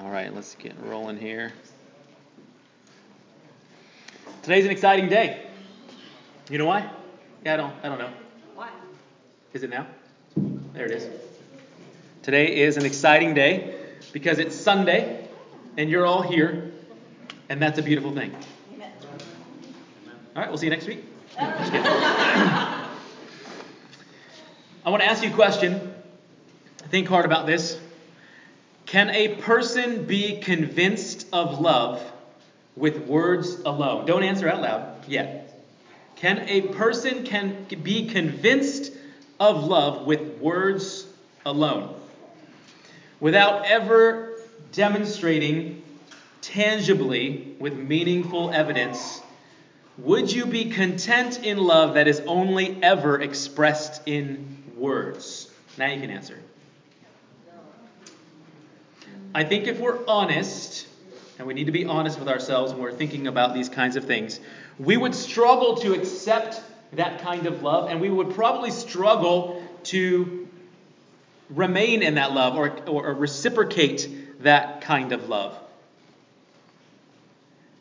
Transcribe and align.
All 0.00 0.10
right, 0.10 0.32
let's 0.32 0.54
get 0.54 0.74
rolling 0.84 1.18
here. 1.18 1.52
Today's 4.42 4.64
an 4.64 4.70
exciting 4.70 5.08
day. 5.08 5.44
You 6.48 6.58
know 6.58 6.66
why? 6.66 6.88
Yeah, 7.44 7.54
I 7.54 7.56
don't. 7.56 7.74
I 7.82 7.88
don't 7.88 7.98
know. 7.98 8.10
Why? 8.54 8.70
Is 9.54 9.64
it 9.64 9.70
now? 9.70 9.88
There 10.72 10.84
it 10.86 10.92
is. 10.92 11.08
Today 12.22 12.60
is 12.60 12.76
an 12.76 12.86
exciting 12.86 13.34
day 13.34 13.74
because 14.12 14.38
it's 14.38 14.54
Sunday 14.54 15.28
and 15.76 15.90
you're 15.90 16.06
all 16.06 16.22
here, 16.22 16.70
and 17.48 17.60
that's 17.60 17.80
a 17.80 17.82
beautiful 17.82 18.14
thing. 18.14 18.32
Amen. 18.74 18.92
All 20.36 20.42
right, 20.42 20.48
we'll 20.48 20.58
see 20.58 20.66
you 20.66 20.70
next 20.70 20.86
week. 20.86 21.04
I 21.38 22.90
want 24.86 25.02
to 25.02 25.08
ask 25.08 25.24
you 25.24 25.30
a 25.30 25.34
question. 25.34 25.92
Think 26.88 27.08
hard 27.08 27.24
about 27.24 27.46
this. 27.46 27.80
Can 28.88 29.10
a 29.10 29.36
person 29.36 30.04
be 30.04 30.38
convinced 30.38 31.26
of 31.30 31.60
love 31.60 32.02
with 32.74 32.96
words 33.06 33.60
alone? 33.66 34.06
Don't 34.06 34.22
answer 34.22 34.48
out 34.48 34.62
loud 34.62 35.06
yet. 35.06 35.62
Can 36.16 36.48
a 36.48 36.62
person 36.62 37.22
can 37.24 37.66
be 37.82 38.08
convinced 38.08 38.90
of 39.38 39.62
love 39.64 40.06
with 40.06 40.38
words 40.38 41.06
alone 41.44 42.00
without 43.20 43.66
ever 43.66 44.40
demonstrating 44.72 45.82
tangibly 46.40 47.56
with 47.58 47.74
meaningful 47.74 48.50
evidence? 48.52 49.20
Would 49.98 50.32
you 50.32 50.46
be 50.46 50.70
content 50.70 51.44
in 51.44 51.58
love 51.58 51.92
that 51.92 52.08
is 52.08 52.20
only 52.20 52.82
ever 52.82 53.20
expressed 53.20 54.00
in 54.06 54.62
words? 54.78 55.50
Now 55.76 55.88
you 55.88 56.00
can 56.00 56.08
answer. 56.08 56.38
I 59.34 59.44
think 59.44 59.66
if 59.66 59.78
we're 59.78 60.04
honest, 60.06 60.86
and 61.38 61.46
we 61.46 61.54
need 61.54 61.66
to 61.66 61.72
be 61.72 61.84
honest 61.84 62.18
with 62.18 62.28
ourselves 62.28 62.72
when 62.72 62.80
we're 62.80 62.92
thinking 62.92 63.26
about 63.26 63.54
these 63.54 63.68
kinds 63.68 63.96
of 63.96 64.04
things, 64.04 64.40
we 64.78 64.96
would 64.96 65.14
struggle 65.14 65.76
to 65.78 65.92
accept 65.92 66.62
that 66.92 67.20
kind 67.20 67.46
of 67.46 67.62
love, 67.62 67.90
and 67.90 68.00
we 68.00 68.08
would 68.08 68.34
probably 68.34 68.70
struggle 68.70 69.62
to 69.84 70.48
remain 71.50 72.02
in 72.02 72.14
that 72.14 72.32
love 72.32 72.56
or, 72.56 72.70
or, 72.86 73.08
or 73.08 73.14
reciprocate 73.14 74.42
that 74.42 74.80
kind 74.80 75.12
of 75.12 75.28
love. 75.28 75.58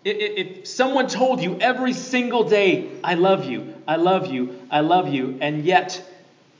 If, 0.03 0.17
if 0.17 0.67
someone 0.67 1.07
told 1.07 1.41
you 1.41 1.57
every 1.59 1.93
single 1.93 2.43
day, 2.43 2.89
I 3.03 3.15
love 3.15 3.45
you, 3.45 3.73
I 3.87 3.95
love 3.95 4.27
you, 4.27 4.59
I 4.69 4.81
love 4.81 5.13
you, 5.13 5.37
and 5.41 5.63
yet 5.63 6.03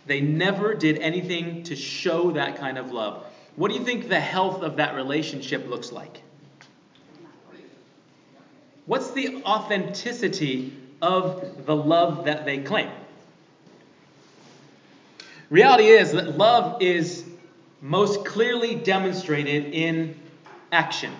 they 0.05 0.21
never 0.21 0.73
did 0.73 0.99
anything 0.99 1.63
to 1.63 1.75
show 1.75 2.31
that 2.31 2.57
kind 2.57 2.77
of 2.77 2.91
love, 2.91 3.25
what 3.57 3.69
do 3.69 3.77
you 3.77 3.83
think 3.83 4.07
the 4.07 4.19
health 4.19 4.61
of 4.61 4.77
that 4.77 4.93
relationship 4.93 5.67
looks 5.67 5.91
like? 5.91 6.21
What's 8.85 9.11
the 9.11 9.43
authenticity 9.43 10.71
of 11.01 11.65
the 11.65 11.75
love 11.75 12.25
that 12.25 12.45
they 12.45 12.59
claim? 12.59 12.89
Reality 15.49 15.87
is 15.87 16.11
that 16.11 16.37
love 16.37 16.81
is 16.83 17.25
most 17.81 18.25
clearly 18.25 18.75
demonstrated 18.75 19.73
in 19.73 20.19
action. 20.71 21.13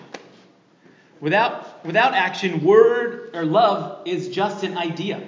Without, 1.20 1.84
without 1.84 2.14
action, 2.14 2.62
word 2.64 3.30
or 3.34 3.44
love 3.44 4.06
is 4.06 4.28
just 4.28 4.62
an 4.62 4.78
idea. 4.78 5.20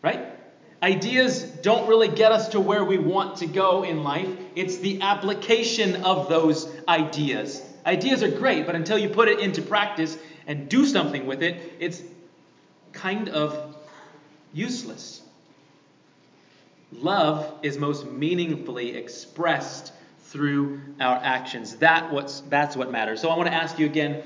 Right? 0.00 0.35
Ideas 0.82 1.42
don't 1.42 1.88
really 1.88 2.08
get 2.08 2.32
us 2.32 2.48
to 2.48 2.60
where 2.60 2.84
we 2.84 2.98
want 2.98 3.38
to 3.38 3.46
go 3.46 3.82
in 3.82 4.04
life. 4.04 4.28
It's 4.54 4.76
the 4.78 5.00
application 5.00 6.04
of 6.04 6.28
those 6.28 6.70
ideas. 6.86 7.62
Ideas 7.86 8.22
are 8.22 8.30
great, 8.30 8.66
but 8.66 8.74
until 8.74 8.98
you 8.98 9.08
put 9.08 9.28
it 9.28 9.40
into 9.40 9.62
practice 9.62 10.18
and 10.46 10.68
do 10.68 10.84
something 10.84 11.26
with 11.26 11.42
it, 11.42 11.74
it's 11.80 12.02
kind 12.92 13.28
of 13.30 13.76
useless. 14.52 15.22
Love 16.92 17.52
is 17.62 17.78
most 17.78 18.06
meaningfully 18.06 18.96
expressed 18.96 19.92
through 20.24 20.80
our 21.00 21.16
actions. 21.16 21.76
That 21.76 22.12
what's, 22.12 22.40
that's 22.40 22.76
what 22.76 22.90
matters. 22.90 23.20
So 23.20 23.30
I 23.30 23.36
want 23.36 23.48
to 23.48 23.54
ask 23.54 23.78
you 23.78 23.86
again 23.86 24.22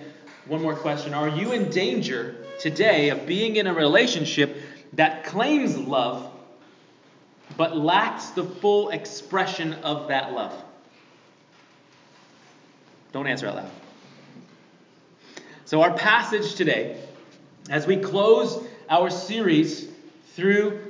one 0.46 0.62
more 0.62 0.74
question. 0.74 1.14
Are 1.14 1.28
you 1.28 1.52
in 1.52 1.70
danger 1.70 2.44
today 2.58 3.10
of 3.10 3.26
being 3.26 3.56
in 3.56 3.66
a 3.66 3.74
relationship 3.74 4.56
that 4.94 5.24
claims 5.24 5.76
love 5.76 6.30
but 7.60 7.76
lacks 7.76 8.30
the 8.30 8.42
full 8.42 8.88
expression 8.88 9.74
of 9.74 10.08
that 10.08 10.32
love? 10.32 10.64
Don't 13.12 13.26
answer 13.26 13.48
out 13.48 13.56
loud. 13.56 13.70
So, 15.66 15.82
our 15.82 15.92
passage 15.92 16.54
today, 16.54 16.98
as 17.68 17.86
we 17.86 17.98
close 17.98 18.66
our 18.88 19.10
series 19.10 19.86
through 20.32 20.80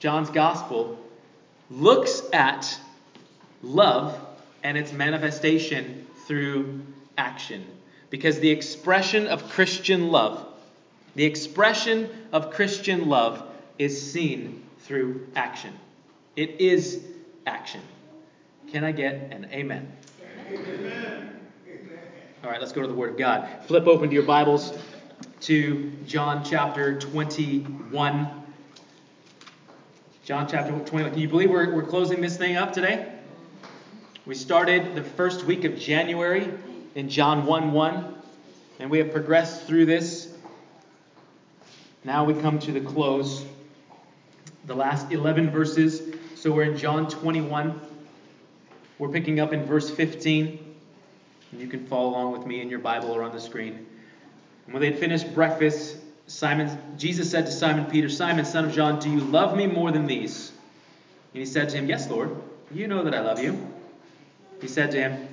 John's 0.00 0.30
Gospel, 0.30 0.98
looks 1.70 2.22
at 2.32 2.76
love 3.62 4.18
and 4.64 4.76
its 4.76 4.92
manifestation 4.92 6.08
through 6.26 6.80
action. 7.16 7.64
Because 8.10 8.40
the 8.40 8.50
expression 8.50 9.28
of 9.28 9.48
Christian 9.48 10.08
love, 10.08 10.44
the 11.14 11.24
expression 11.24 12.10
of 12.32 12.50
Christian 12.50 13.08
love 13.08 13.48
is 13.78 14.10
seen 14.10 14.64
through 14.80 15.28
action. 15.36 15.72
It 16.36 16.60
is 16.60 17.04
action. 17.44 17.80
Can 18.70 18.84
I 18.84 18.92
get 18.92 19.14
an 19.32 19.48
amen? 19.52 19.92
Amen. 20.48 21.40
All 22.44 22.50
right, 22.50 22.60
let's 22.60 22.70
go 22.70 22.82
to 22.82 22.86
the 22.86 22.94
Word 22.94 23.10
of 23.10 23.18
God. 23.18 23.48
Flip 23.66 23.88
open 23.88 24.10
to 24.10 24.14
your 24.14 24.22
Bibles 24.22 24.72
to 25.40 25.90
John 26.06 26.44
chapter 26.44 27.00
21. 27.00 28.30
John 30.24 30.46
chapter 30.48 30.70
21. 30.70 31.10
Can 31.10 31.18
you 31.18 31.28
believe 31.28 31.50
we're, 31.50 31.74
we're 31.74 31.82
closing 31.82 32.20
this 32.20 32.36
thing 32.36 32.56
up 32.56 32.72
today? 32.72 33.12
We 34.24 34.36
started 34.36 34.94
the 34.94 35.02
first 35.02 35.44
week 35.44 35.64
of 35.64 35.76
January 35.76 36.48
in 36.94 37.08
John 37.08 37.44
1 37.44 37.72
1, 37.72 38.14
and 38.78 38.88
we 38.88 38.98
have 38.98 39.10
progressed 39.10 39.66
through 39.66 39.86
this. 39.86 40.32
Now 42.04 42.22
we 42.22 42.34
come 42.34 42.60
to 42.60 42.70
the 42.70 42.80
close, 42.80 43.44
the 44.66 44.76
last 44.76 45.10
11 45.10 45.50
verses. 45.50 46.09
So 46.40 46.50
we're 46.50 46.62
in 46.62 46.78
John 46.78 47.06
21. 47.06 47.78
We're 48.98 49.10
picking 49.10 49.40
up 49.40 49.52
in 49.52 49.66
verse 49.66 49.90
15. 49.90 50.74
And 51.52 51.60
you 51.60 51.68
can 51.68 51.86
follow 51.86 52.08
along 52.08 52.32
with 52.32 52.46
me 52.46 52.62
in 52.62 52.70
your 52.70 52.78
Bible 52.78 53.10
or 53.10 53.22
on 53.22 53.32
the 53.32 53.40
screen. 53.42 53.86
And 54.64 54.72
when 54.72 54.80
they 54.80 54.90
had 54.90 54.98
finished 54.98 55.34
breakfast, 55.34 55.98
Simon, 56.28 56.78
Jesus 56.96 57.30
said 57.30 57.44
to 57.44 57.52
Simon 57.52 57.84
Peter, 57.84 58.08
Simon, 58.08 58.46
son 58.46 58.64
of 58.64 58.72
John, 58.72 58.98
do 58.98 59.10
you 59.10 59.20
love 59.20 59.54
me 59.54 59.66
more 59.66 59.92
than 59.92 60.06
these? 60.06 60.50
And 61.34 61.40
he 61.40 61.44
said 61.44 61.68
to 61.68 61.76
him, 61.76 61.90
Yes, 61.90 62.08
Lord, 62.08 62.34
you 62.72 62.88
know 62.88 63.02
that 63.02 63.14
I 63.14 63.20
love 63.20 63.42
you. 63.42 63.70
He 64.62 64.68
said 64.68 64.92
to 64.92 64.98
him, 64.98 65.28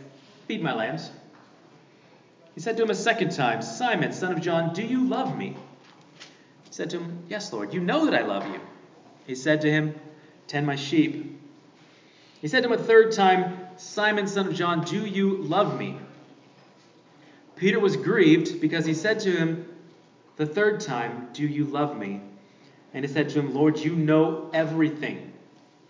Feed 0.50 0.62
my 0.62 0.74
lambs. 0.74 1.10
He 2.54 2.60
said 2.60 2.76
to 2.76 2.84
him 2.84 2.90
a 2.90 2.96
second 2.96 3.32
time, 3.32 3.62
Simon, 3.62 4.12
son 4.12 4.34
of 4.34 4.42
John, 4.42 4.74
do 4.74 4.84
you 4.84 5.08
love 5.08 5.38
me? 5.38 5.56
He 6.66 6.72
said 6.74 6.90
to 6.90 7.00
him, 7.00 7.24
Yes, 7.30 7.54
Lord, 7.54 7.74
you 7.74 7.80
know 7.80 8.04
that 8.04 8.14
I 8.14 8.26
love 8.26 8.46
you. 8.52 8.60
He 9.26 9.36
said 9.36 9.62
to 9.62 9.72
him, 9.72 9.98
Tend 10.48 10.66
my 10.66 10.76
sheep. 10.76 11.40
He 12.42 12.48
said 12.48 12.64
to 12.64 12.70
him 12.70 12.80
a 12.80 12.84
third 12.84 13.12
time, 13.12 13.60
Simon, 13.78 14.28
son 14.28 14.48
of 14.48 14.54
John, 14.54 14.84
do 14.84 15.06
you 15.06 15.38
love 15.38 15.78
me? 15.78 15.98
Peter 17.56 17.80
was 17.80 17.96
grieved 17.96 18.62
because 18.62 18.86
he 18.86 18.94
said 18.94 19.20
to 19.22 19.32
him 19.32 19.68
the 20.38 20.46
third 20.46 20.80
time, 20.80 21.30
Do 21.34 21.46
you 21.46 21.66
love 21.66 21.98
me? 21.98 22.22
And 22.94 23.04
he 23.04 23.12
said 23.12 23.30
to 23.30 23.40
him, 23.40 23.54
Lord, 23.54 23.78
you 23.78 23.96
know 23.96 24.50
everything. 24.54 25.34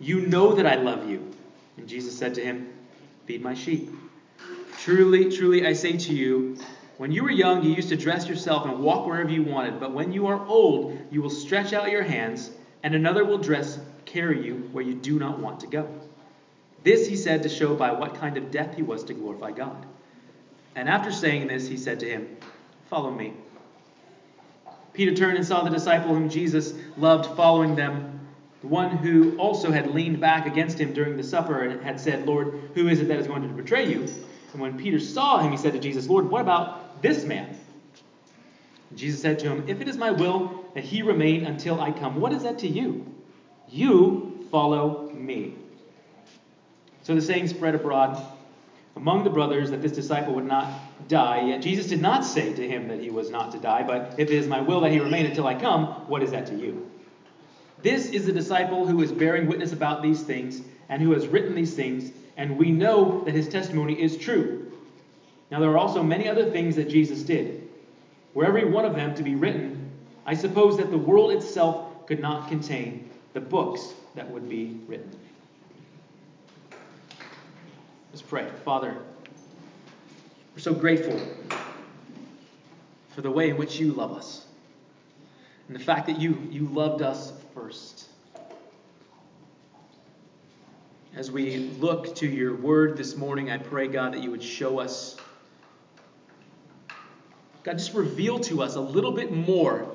You 0.00 0.22
know 0.22 0.54
that 0.54 0.66
I 0.66 0.76
love 0.76 1.08
you. 1.08 1.30
And 1.76 1.86
Jesus 1.88 2.16
said 2.16 2.34
to 2.34 2.44
him, 2.44 2.72
Feed 3.26 3.42
my 3.42 3.54
sheep. 3.54 3.90
Truly, 4.78 5.30
truly, 5.30 5.66
I 5.66 5.72
say 5.74 5.96
to 5.96 6.14
you, 6.14 6.56
when 6.96 7.12
you 7.12 7.22
were 7.22 7.30
young, 7.30 7.62
you 7.62 7.70
used 7.70 7.90
to 7.90 7.96
dress 7.96 8.26
yourself 8.26 8.64
and 8.64 8.80
walk 8.80 9.06
wherever 9.06 9.30
you 9.30 9.42
wanted. 9.42 9.78
But 9.78 9.92
when 9.92 10.12
you 10.12 10.26
are 10.26 10.44
old, 10.46 10.98
you 11.10 11.22
will 11.22 11.30
stretch 11.30 11.72
out 11.72 11.90
your 11.90 12.02
hands, 12.02 12.50
and 12.82 12.94
another 12.94 13.24
will 13.24 13.38
dress, 13.38 13.78
carry 14.08 14.44
you 14.44 14.68
where 14.72 14.84
you 14.84 14.94
do 14.94 15.18
not 15.18 15.38
want 15.38 15.60
to 15.60 15.66
go. 15.66 15.88
This 16.82 17.06
he 17.06 17.16
said 17.16 17.42
to 17.42 17.48
show 17.48 17.74
by 17.74 17.92
what 17.92 18.14
kind 18.14 18.36
of 18.36 18.50
death 18.50 18.74
he 18.74 18.82
was 18.82 19.04
to 19.04 19.14
glorify 19.14 19.50
God. 19.50 19.86
And 20.74 20.88
after 20.88 21.10
saying 21.10 21.48
this, 21.48 21.68
he 21.68 21.76
said 21.76 22.00
to 22.00 22.08
him, 22.08 22.36
Follow 22.88 23.10
me. 23.10 23.34
Peter 24.92 25.14
turned 25.14 25.36
and 25.36 25.46
saw 25.46 25.62
the 25.62 25.70
disciple 25.70 26.14
whom 26.14 26.28
Jesus 26.28 26.74
loved 26.96 27.36
following 27.36 27.76
them, 27.76 28.20
the 28.62 28.66
one 28.66 28.96
who 28.96 29.36
also 29.36 29.70
had 29.70 29.94
leaned 29.94 30.20
back 30.20 30.46
against 30.46 30.78
him 30.78 30.92
during 30.92 31.16
the 31.16 31.22
supper 31.22 31.62
and 31.62 31.80
had 31.82 32.00
said, 32.00 32.26
Lord, 32.26 32.70
who 32.74 32.88
is 32.88 33.00
it 33.00 33.08
that 33.08 33.18
is 33.18 33.26
going 33.26 33.42
to 33.42 33.48
betray 33.48 33.88
you? 33.88 34.08
And 34.52 34.60
when 34.60 34.78
Peter 34.78 34.98
saw 34.98 35.38
him, 35.38 35.52
he 35.52 35.56
said 35.56 35.74
to 35.74 35.78
Jesus, 35.78 36.08
Lord, 36.08 36.30
what 36.30 36.40
about 36.40 37.02
this 37.02 37.24
man? 37.24 37.56
Jesus 38.96 39.20
said 39.20 39.38
to 39.40 39.50
him, 39.50 39.64
If 39.68 39.80
it 39.80 39.88
is 39.88 39.96
my 39.96 40.10
will 40.10 40.64
that 40.74 40.84
he 40.84 41.02
remain 41.02 41.44
until 41.44 41.80
I 41.80 41.92
come, 41.92 42.20
what 42.20 42.32
is 42.32 42.42
that 42.44 42.58
to 42.60 42.68
you? 42.68 43.06
You 43.70 44.46
follow 44.50 45.10
me. 45.10 45.54
So 47.02 47.14
the 47.14 47.22
saying 47.22 47.48
spread 47.48 47.74
abroad 47.74 48.22
among 48.96 49.24
the 49.24 49.30
brothers 49.30 49.70
that 49.70 49.80
this 49.80 49.92
disciple 49.92 50.34
would 50.34 50.46
not 50.46 51.08
die. 51.08 51.46
Yet 51.48 51.62
Jesus 51.62 51.86
did 51.86 52.02
not 52.02 52.24
say 52.24 52.52
to 52.52 52.68
him 52.68 52.88
that 52.88 53.00
he 53.00 53.10
was 53.10 53.30
not 53.30 53.52
to 53.52 53.58
die, 53.58 53.82
but 53.82 54.14
if 54.18 54.30
it 54.30 54.34
is 54.34 54.46
my 54.46 54.60
will 54.60 54.80
that 54.80 54.90
he 54.90 54.98
remain 54.98 55.24
until 55.24 55.46
I 55.46 55.54
come, 55.54 55.86
what 56.08 56.22
is 56.22 56.32
that 56.32 56.46
to 56.48 56.54
you? 56.56 56.90
This 57.80 58.10
is 58.10 58.26
the 58.26 58.32
disciple 58.32 58.86
who 58.86 59.00
is 59.02 59.12
bearing 59.12 59.46
witness 59.46 59.72
about 59.72 60.02
these 60.02 60.22
things 60.22 60.62
and 60.88 61.00
who 61.00 61.12
has 61.12 61.28
written 61.28 61.54
these 61.54 61.74
things, 61.74 62.10
and 62.36 62.58
we 62.58 62.72
know 62.72 63.22
that 63.24 63.34
his 63.34 63.48
testimony 63.48 64.00
is 64.00 64.16
true. 64.16 64.72
Now 65.50 65.60
there 65.60 65.70
are 65.70 65.78
also 65.78 66.02
many 66.02 66.28
other 66.28 66.50
things 66.50 66.74
that 66.76 66.88
Jesus 66.88 67.22
did. 67.22 67.68
Were 68.34 68.44
every 68.44 68.64
one 68.64 68.84
of 68.84 68.96
them 68.96 69.14
to 69.14 69.22
be 69.22 69.36
written, 69.36 69.90
I 70.26 70.34
suppose 70.34 70.76
that 70.78 70.90
the 70.90 70.98
world 70.98 71.30
itself 71.30 72.06
could 72.06 72.20
not 72.20 72.48
contain 72.48 73.07
the 73.38 73.44
books 73.44 73.94
that 74.16 74.28
would 74.28 74.48
be 74.48 74.80
written. 74.88 75.16
Let's 78.10 78.20
pray. 78.20 78.48
Father, 78.64 78.96
we're 80.52 80.60
so 80.60 80.74
grateful 80.74 81.20
for 83.10 83.20
the 83.20 83.30
way 83.30 83.50
in 83.50 83.56
which 83.56 83.78
you 83.78 83.92
love 83.92 84.10
us 84.10 84.44
and 85.68 85.76
the 85.76 85.84
fact 85.84 86.08
that 86.08 86.18
you, 86.18 86.48
you 86.50 86.66
loved 86.66 87.00
us 87.00 87.32
first. 87.54 88.08
As 91.14 91.30
we 91.30 91.58
look 91.78 92.16
to 92.16 92.26
your 92.26 92.56
word 92.56 92.96
this 92.96 93.16
morning, 93.16 93.52
I 93.52 93.58
pray, 93.58 93.86
God, 93.86 94.14
that 94.14 94.22
you 94.24 94.32
would 94.32 94.42
show 94.42 94.80
us, 94.80 95.16
God, 97.62 97.78
just 97.78 97.94
reveal 97.94 98.40
to 98.40 98.62
us 98.62 98.74
a 98.74 98.80
little 98.80 99.12
bit 99.12 99.30
more 99.30 99.86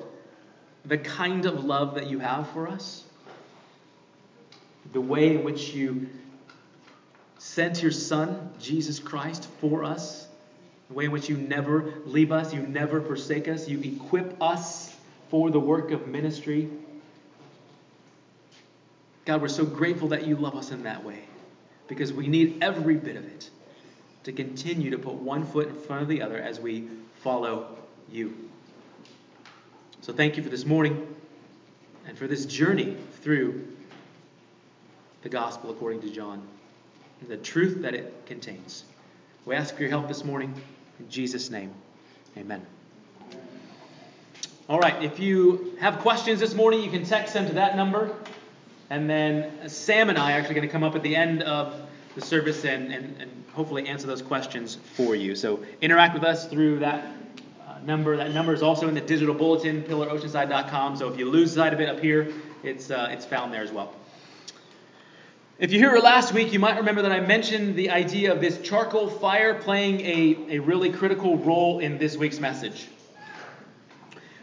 the 0.86 0.98
kind 0.98 1.45
of 1.45 1.66
love 1.66 1.95
that 1.95 2.07
you 2.07 2.19
have 2.19 2.50
for 2.51 2.69
us, 2.69 3.02
the 4.91 5.01
way 5.01 5.35
in 5.35 5.44
which 5.44 5.74
you 5.74 6.09
sent 7.38 7.81
your 7.81 7.91
Son, 7.91 8.51
Jesus 8.59 9.00
Christ, 9.00 9.47
for 9.59 9.83
us, 9.83 10.27
the 10.89 10.94
way 10.94 11.06
in 11.06 11.12
which 11.12 11.30
you 11.30 11.38
never 11.38 11.94
leave 12.06 12.31
us, 12.31 12.53
you 12.53 12.62
never 12.62 13.01
forsake 13.01 13.47
us, 13.47 13.68
you 13.68 13.80
equip 13.81 14.41
us 14.41 14.95
for 15.30 15.50
the 15.50 15.59
work 15.59 15.91
of 15.91 16.07
ministry. 16.07 16.69
God, 19.25 19.41
we're 19.41 19.47
so 19.47 19.65
grateful 19.65 20.09
that 20.09 20.27
you 20.27 20.35
love 20.35 20.56
us 20.56 20.71
in 20.71 20.83
that 20.83 21.03
way 21.03 21.19
because 21.88 22.13
we 22.13 22.27
need 22.27 22.57
every 22.62 22.95
bit 22.95 23.15
of 23.15 23.25
it 23.25 23.50
to 24.24 24.31
continue 24.31 24.89
to 24.91 24.97
put 24.97 25.15
one 25.15 25.45
foot 25.45 25.68
in 25.69 25.75
front 25.75 26.01
of 26.01 26.07
the 26.07 26.21
other 26.21 26.38
as 26.38 26.59
we 26.59 26.88
follow 27.21 27.77
you. 28.12 28.50
So 30.01 30.13
thank 30.13 30.38
you 30.38 30.44
for 30.44 30.50
this 30.50 30.65
morning 30.65 31.15
and 32.06 32.18
for 32.18 32.27
this 32.27 32.45
journey 32.45 32.97
through 33.21 33.72
the 35.23 35.29
gospel 35.29 35.71
according 35.71 36.01
to 36.01 36.09
John 36.09 36.45
the 37.27 37.37
truth 37.37 37.81
that 37.81 37.93
it 37.93 38.13
contains. 38.25 38.83
We 39.45 39.55
ask 39.55 39.75
for 39.75 39.81
your 39.81 39.89
help 39.89 40.07
this 40.07 40.23
morning. 40.23 40.53
In 40.99 41.09
Jesus' 41.09 41.49
name, 41.49 41.73
amen. 42.37 42.65
All 44.69 44.79
right, 44.79 45.03
if 45.03 45.19
you 45.19 45.75
have 45.79 45.99
questions 45.99 46.39
this 46.39 46.53
morning, 46.53 46.81
you 46.81 46.89
can 46.89 47.05
text 47.05 47.33
them 47.33 47.47
to 47.47 47.53
that 47.53 47.75
number. 47.75 48.15
And 48.89 49.09
then 49.09 49.69
Sam 49.69 50.09
and 50.09 50.17
I 50.17 50.33
are 50.33 50.39
actually 50.39 50.55
going 50.55 50.67
to 50.67 50.71
come 50.71 50.83
up 50.83 50.95
at 50.95 51.03
the 51.03 51.15
end 51.15 51.43
of 51.43 51.73
the 52.15 52.21
service 52.21 52.63
and, 52.63 52.93
and, 52.93 53.21
and 53.21 53.43
hopefully 53.53 53.87
answer 53.87 54.07
those 54.07 54.21
questions 54.21 54.77
for 54.93 55.15
you. 55.15 55.35
So 55.35 55.63
interact 55.81 56.13
with 56.13 56.23
us 56.23 56.47
through 56.47 56.79
that 56.79 57.05
uh, 57.67 57.77
number. 57.85 58.15
That 58.15 58.33
number 58.33 58.53
is 58.53 58.61
also 58.61 58.87
in 58.87 58.95
the 58.95 59.01
digital 59.01 59.33
bulletin, 59.33 59.83
pillaroceanside.com. 59.83 60.97
So 60.97 61.11
if 61.11 61.17
you 61.17 61.29
lose 61.29 61.53
sight 61.53 61.73
of 61.73 61.81
it 61.81 61.89
up 61.89 61.99
here, 61.99 62.31
it's, 62.63 62.91
uh, 62.91 63.09
it's 63.11 63.25
found 63.25 63.53
there 63.53 63.63
as 63.63 63.71
well. 63.71 63.93
If 65.59 65.71
you 65.71 65.88
were 65.88 66.00
last 66.00 66.33
week, 66.33 66.51
you 66.51 66.57
might 66.57 66.77
remember 66.77 67.03
that 67.03 67.11
I 67.11 67.19
mentioned 67.19 67.75
the 67.75 67.91
idea 67.91 68.31
of 68.31 68.41
this 68.41 68.59
charcoal 68.61 69.07
fire 69.07 69.53
playing 69.53 70.01
a, 70.01 70.55
a 70.55 70.59
really 70.59 70.89
critical 70.89 71.38
role 71.38 71.77
in 71.77 72.00
this 72.00 72.17
week's 72.17 72.39
message. 72.39 72.88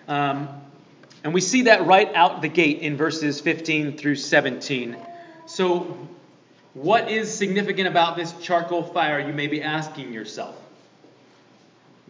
Um, 0.07 0.49
and 1.25 1.35
we 1.35 1.41
see 1.41 1.63
that 1.63 1.85
right 1.85 2.15
out 2.15 2.43
the 2.43 2.49
gate 2.49 2.79
in 2.79 2.97
verses 2.97 3.41
15 3.41 3.97
through 3.97 4.15
17. 4.15 4.97
So, 5.47 6.09
what 6.75 7.11
is 7.11 7.35
significant 7.35 7.89
about 7.89 8.17
this 8.17 8.33
charcoal 8.41 8.85
fire, 8.85 9.19
you 9.19 9.33
may 9.33 9.49
be 9.49 9.63
asking 9.63 10.13
yourself? 10.13 10.57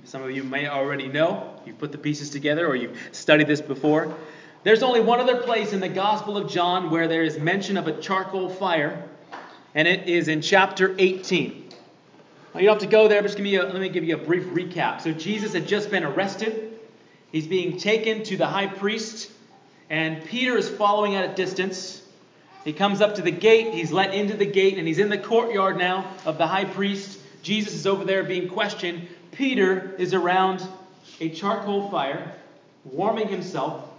Some 0.04 0.22
of 0.22 0.30
you 0.30 0.44
may 0.44 0.68
already 0.68 1.08
know. 1.08 1.58
You've 1.64 1.78
put 1.78 1.92
the 1.92 1.98
pieces 1.98 2.28
together 2.28 2.66
or 2.66 2.76
you've 2.76 2.98
studied 3.12 3.46
this 3.46 3.62
before. 3.62 4.14
There's 4.62 4.82
only 4.82 5.00
one 5.00 5.20
other 5.20 5.40
place 5.40 5.72
in 5.72 5.80
the 5.80 5.88
Gospel 5.88 6.36
of 6.36 6.50
John 6.50 6.90
where 6.90 7.08
there 7.08 7.22
is 7.22 7.38
mention 7.38 7.78
of 7.78 7.86
a 7.86 7.98
charcoal 7.98 8.50
fire, 8.50 9.08
and 9.74 9.88
it 9.88 10.06
is 10.06 10.28
in 10.28 10.42
chapter 10.42 10.94
18. 10.98 11.70
Now, 12.52 12.60
you 12.60 12.66
don't 12.66 12.74
have 12.74 12.82
to 12.82 12.94
go 12.94 13.08
there, 13.08 13.22
but 13.22 13.28
just 13.28 13.38
give 13.38 13.44
me 13.44 13.54
a, 13.54 13.62
let 13.62 13.80
me 13.80 13.88
give 13.88 14.04
you 14.04 14.16
a 14.16 14.18
brief 14.18 14.44
recap. 14.48 15.00
So, 15.00 15.12
Jesus 15.12 15.54
had 15.54 15.66
just 15.66 15.90
been 15.90 16.04
arrested. 16.04 16.78
He's 17.32 17.46
being 17.46 17.78
taken 17.78 18.22
to 18.24 18.36
the 18.36 18.46
high 18.46 18.66
priest, 18.66 19.30
and 19.88 20.22
Peter 20.26 20.58
is 20.58 20.68
following 20.68 21.14
at 21.14 21.30
a 21.30 21.34
distance. 21.34 22.02
He 22.62 22.74
comes 22.74 23.00
up 23.00 23.14
to 23.14 23.22
the 23.22 23.30
gate, 23.30 23.72
he's 23.72 23.92
let 23.92 24.12
into 24.12 24.36
the 24.36 24.44
gate, 24.44 24.76
and 24.76 24.86
he's 24.86 24.98
in 24.98 25.08
the 25.08 25.16
courtyard 25.16 25.78
now 25.78 26.12
of 26.26 26.36
the 26.36 26.46
high 26.46 26.66
priest. 26.66 27.18
Jesus 27.40 27.72
is 27.72 27.86
over 27.86 28.04
there 28.04 28.24
being 28.24 28.50
questioned. 28.50 29.08
Peter 29.32 29.94
is 29.96 30.12
around 30.12 30.62
a 31.18 31.30
charcoal 31.30 31.88
fire, 31.88 32.34
warming 32.84 33.28
himself 33.28 33.89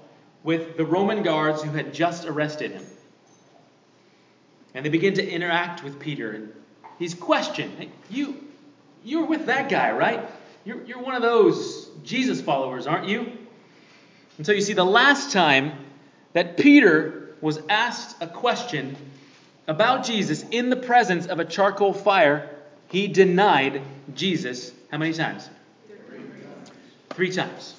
with 0.43 0.77
the 0.77 0.85
Roman 0.85 1.23
guards 1.23 1.61
who 1.61 1.71
had 1.71 1.93
just 1.93 2.25
arrested 2.25 2.71
him. 2.71 2.85
And 4.73 4.85
they 4.85 4.89
begin 4.89 5.15
to 5.15 5.27
interact 5.27 5.83
with 5.83 5.99
Peter, 5.99 6.31
and 6.31 6.53
he's 6.97 7.13
questioned. 7.13 7.73
Hey, 7.77 7.89
you, 8.09 8.43
you're 9.03 9.25
with 9.25 9.47
that 9.47 9.69
guy, 9.69 9.91
right? 9.91 10.21
You're, 10.63 10.83
you're 10.85 11.01
one 11.01 11.15
of 11.15 11.21
those 11.21 11.89
Jesus 12.03 12.41
followers, 12.41 12.87
aren't 12.87 13.07
you? 13.07 13.31
And 14.37 14.45
so 14.45 14.51
you 14.51 14.61
see, 14.61 14.73
the 14.73 14.85
last 14.85 15.31
time 15.31 15.73
that 16.33 16.57
Peter 16.57 17.35
was 17.41 17.59
asked 17.69 18.15
a 18.21 18.27
question 18.27 18.95
about 19.67 20.05
Jesus 20.05 20.45
in 20.51 20.69
the 20.69 20.75
presence 20.75 21.27
of 21.27 21.39
a 21.39 21.45
charcoal 21.45 21.93
fire, 21.93 22.49
he 22.87 23.07
denied 23.07 23.81
Jesus 24.13 24.71
how 24.91 24.97
many 24.97 25.13
times? 25.13 25.49
Three 27.11 27.31
times. 27.31 27.75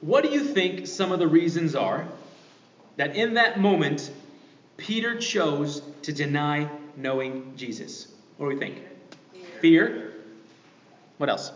What 0.00 0.22
do 0.22 0.30
you 0.30 0.44
think 0.44 0.86
some 0.86 1.10
of 1.10 1.18
the 1.18 1.26
reasons 1.26 1.74
are 1.74 2.06
that 2.96 3.16
in 3.16 3.34
that 3.34 3.58
moment 3.58 4.10
Peter 4.76 5.18
chose 5.18 5.82
to 6.02 6.12
deny 6.12 6.68
knowing 6.96 7.54
Jesus? 7.56 8.06
What 8.36 8.48
do 8.48 8.54
we 8.54 8.60
think? 8.60 8.78
Fear. 9.32 9.44
Fear. 9.60 10.12
What 11.18 11.28
else? 11.28 11.50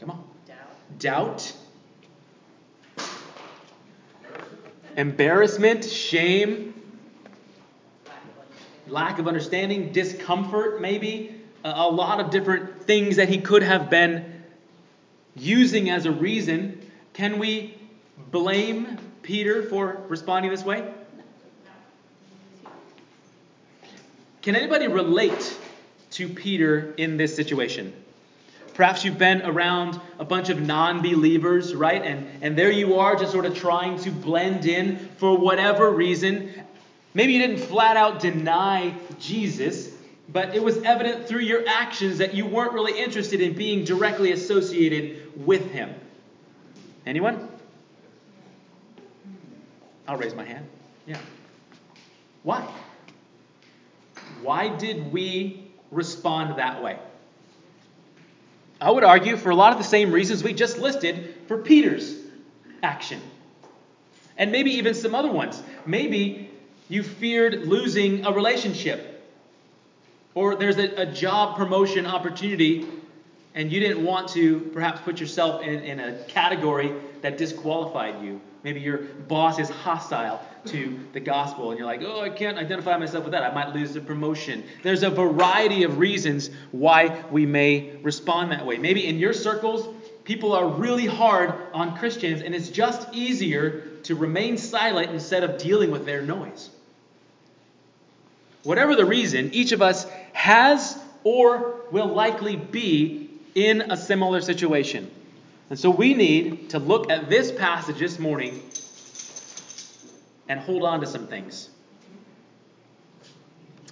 Come 0.00 0.10
on. 0.10 0.24
Doubt. 0.46 0.98
Doubt. 0.98 1.52
Embarrassment, 4.96 5.84
shame, 5.84 6.74
lack 8.86 9.18
of 9.18 9.28
understanding, 9.28 9.92
discomfort, 9.92 10.80
maybe 10.80 11.40
a 11.64 11.88
lot 11.88 12.20
of 12.20 12.30
different 12.30 12.75
things 12.86 13.16
that 13.16 13.28
he 13.28 13.38
could 13.38 13.62
have 13.62 13.90
been 13.90 14.42
using 15.34 15.90
as 15.90 16.06
a 16.06 16.10
reason. 16.10 16.80
Can 17.12 17.38
we 17.38 17.76
blame 18.30 18.98
Peter 19.22 19.62
for 19.64 20.02
responding 20.08 20.50
this 20.50 20.64
way? 20.64 20.88
Can 24.42 24.54
anybody 24.54 24.86
relate 24.86 25.58
to 26.12 26.28
Peter 26.28 26.94
in 26.96 27.16
this 27.16 27.34
situation? 27.34 27.92
Perhaps 28.74 29.04
you've 29.04 29.18
been 29.18 29.42
around 29.42 29.98
a 30.18 30.24
bunch 30.24 30.50
of 30.50 30.60
non 30.60 31.00
believers, 31.00 31.74
right? 31.74 32.02
And, 32.02 32.28
and 32.42 32.56
there 32.56 32.70
you 32.70 32.96
are, 32.96 33.16
just 33.16 33.32
sort 33.32 33.46
of 33.46 33.56
trying 33.56 33.98
to 34.00 34.10
blend 34.10 34.66
in 34.66 34.98
for 35.16 35.36
whatever 35.36 35.90
reason. 35.90 36.52
Maybe 37.14 37.32
you 37.32 37.38
didn't 37.38 37.66
flat 37.66 37.96
out 37.96 38.20
deny 38.20 38.94
Jesus, 39.18 39.95
but 40.28 40.54
it 40.54 40.62
was 40.62 40.78
evident 40.78 41.28
through 41.28 41.40
your 41.40 41.66
actions 41.68 42.18
that 42.18 42.34
you 42.34 42.46
weren't 42.46 42.72
really 42.72 42.98
interested 43.00 43.40
in 43.40 43.54
being 43.54 43.84
directly 43.84 44.32
associated 44.32 45.46
with 45.46 45.70
him. 45.70 45.94
Anyone? 47.04 47.48
I'll 50.08 50.16
raise 50.16 50.34
my 50.34 50.44
hand. 50.44 50.66
Yeah. 51.06 51.18
Why? 52.42 52.68
Why 54.42 54.68
did 54.68 55.12
we 55.12 55.70
respond 55.90 56.58
that 56.58 56.82
way? 56.82 56.98
I 58.80 58.90
would 58.90 59.04
argue 59.04 59.36
for 59.36 59.50
a 59.50 59.54
lot 59.54 59.72
of 59.72 59.78
the 59.78 59.84
same 59.84 60.12
reasons 60.12 60.44
we 60.44 60.52
just 60.52 60.78
listed 60.78 61.34
for 61.46 61.58
Peter's 61.58 62.18
action. 62.82 63.20
And 64.36 64.52
maybe 64.52 64.72
even 64.72 64.94
some 64.94 65.14
other 65.14 65.30
ones. 65.30 65.62
Maybe 65.86 66.50
you 66.88 67.02
feared 67.02 67.66
losing 67.66 68.26
a 68.26 68.32
relationship 68.32 69.15
or 70.36 70.54
there's 70.54 70.76
a, 70.76 71.00
a 71.00 71.06
job 71.06 71.56
promotion 71.56 72.06
opportunity 72.06 72.86
and 73.56 73.72
you 73.72 73.80
didn't 73.80 74.04
want 74.04 74.28
to 74.28 74.60
perhaps 74.74 75.00
put 75.00 75.18
yourself 75.18 75.62
in, 75.62 75.80
in 75.80 75.98
a 75.98 76.22
category 76.24 76.92
that 77.22 77.38
disqualified 77.38 78.22
you. 78.22 78.38
Maybe 78.62 78.80
your 78.80 78.98
boss 78.98 79.58
is 79.58 79.70
hostile 79.70 80.40
to 80.66 80.98
the 81.12 81.20
gospel, 81.20 81.70
and 81.70 81.78
you're 81.78 81.86
like, 81.86 82.02
oh, 82.02 82.20
I 82.20 82.28
can't 82.28 82.58
identify 82.58 82.98
myself 82.98 83.24
with 83.24 83.32
that. 83.32 83.44
I 83.44 83.54
might 83.54 83.74
lose 83.74 83.94
the 83.94 84.00
promotion. 84.00 84.64
There's 84.82 85.04
a 85.04 85.10
variety 85.10 85.84
of 85.84 85.98
reasons 85.98 86.50
why 86.72 87.24
we 87.30 87.46
may 87.46 87.96
respond 88.02 88.52
that 88.52 88.66
way. 88.66 88.76
Maybe 88.76 89.06
in 89.06 89.18
your 89.18 89.32
circles, 89.32 89.88
people 90.24 90.52
are 90.52 90.68
really 90.68 91.06
hard 91.06 91.54
on 91.72 91.96
Christians, 91.96 92.42
and 92.42 92.54
it's 92.54 92.68
just 92.68 93.08
easier 93.14 93.88
to 94.02 94.14
remain 94.16 94.58
silent 94.58 95.12
instead 95.12 95.44
of 95.44 95.56
dealing 95.56 95.90
with 95.90 96.04
their 96.04 96.20
noise. 96.20 96.70
Whatever 98.66 98.96
the 98.96 99.04
reason, 99.04 99.54
each 99.54 99.70
of 99.70 99.80
us 99.80 100.08
has 100.32 100.98
or 101.22 101.82
will 101.92 102.08
likely 102.08 102.56
be 102.56 103.30
in 103.54 103.92
a 103.92 103.96
similar 103.96 104.40
situation. 104.40 105.08
And 105.70 105.78
so 105.78 105.88
we 105.88 106.14
need 106.14 106.70
to 106.70 106.80
look 106.80 107.08
at 107.08 107.30
this 107.30 107.52
passage 107.52 108.00
this 108.00 108.18
morning 108.18 108.60
and 110.48 110.58
hold 110.58 110.82
on 110.82 110.98
to 110.98 111.06
some 111.06 111.28
things. 111.28 111.70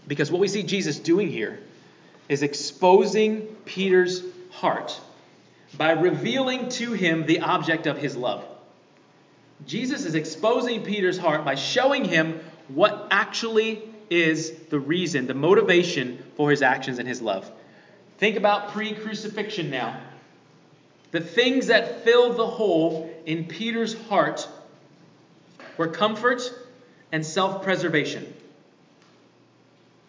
Because 0.08 0.32
what 0.32 0.40
we 0.40 0.48
see 0.48 0.64
Jesus 0.64 0.98
doing 0.98 1.30
here 1.30 1.60
is 2.28 2.42
exposing 2.42 3.42
Peter's 3.64 4.24
heart 4.50 5.00
by 5.78 5.92
revealing 5.92 6.68
to 6.70 6.94
him 6.94 7.26
the 7.26 7.38
object 7.42 7.86
of 7.86 7.96
his 7.96 8.16
love. 8.16 8.44
Jesus 9.66 10.04
is 10.04 10.16
exposing 10.16 10.82
Peter's 10.82 11.16
heart 11.16 11.44
by 11.44 11.54
showing 11.54 12.04
him 12.04 12.40
what 12.66 13.06
actually 13.12 13.93
is 14.10 14.52
the 14.70 14.78
reason, 14.78 15.26
the 15.26 15.34
motivation 15.34 16.22
for 16.36 16.50
his 16.50 16.62
actions 16.62 16.98
and 16.98 17.08
his 17.08 17.22
love. 17.22 17.50
Think 18.18 18.36
about 18.36 18.70
pre 18.70 18.94
crucifixion 18.94 19.70
now. 19.70 20.00
The 21.10 21.20
things 21.20 21.68
that 21.68 22.04
filled 22.04 22.36
the 22.36 22.46
hole 22.46 23.12
in 23.26 23.44
Peter's 23.44 23.94
heart 24.08 24.48
were 25.76 25.88
comfort 25.88 26.42
and 27.12 27.24
self 27.24 27.62
preservation. 27.62 28.32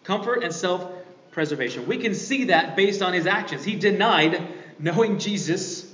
Comfort 0.04 0.42
and 0.42 0.52
self 0.52 0.90
preservation. 1.30 1.86
We 1.86 1.98
can 1.98 2.14
see 2.14 2.44
that 2.44 2.76
based 2.76 3.02
on 3.02 3.12
his 3.12 3.26
actions. 3.26 3.64
He 3.64 3.76
denied 3.76 4.42
knowing 4.78 5.18
Jesus, 5.18 5.92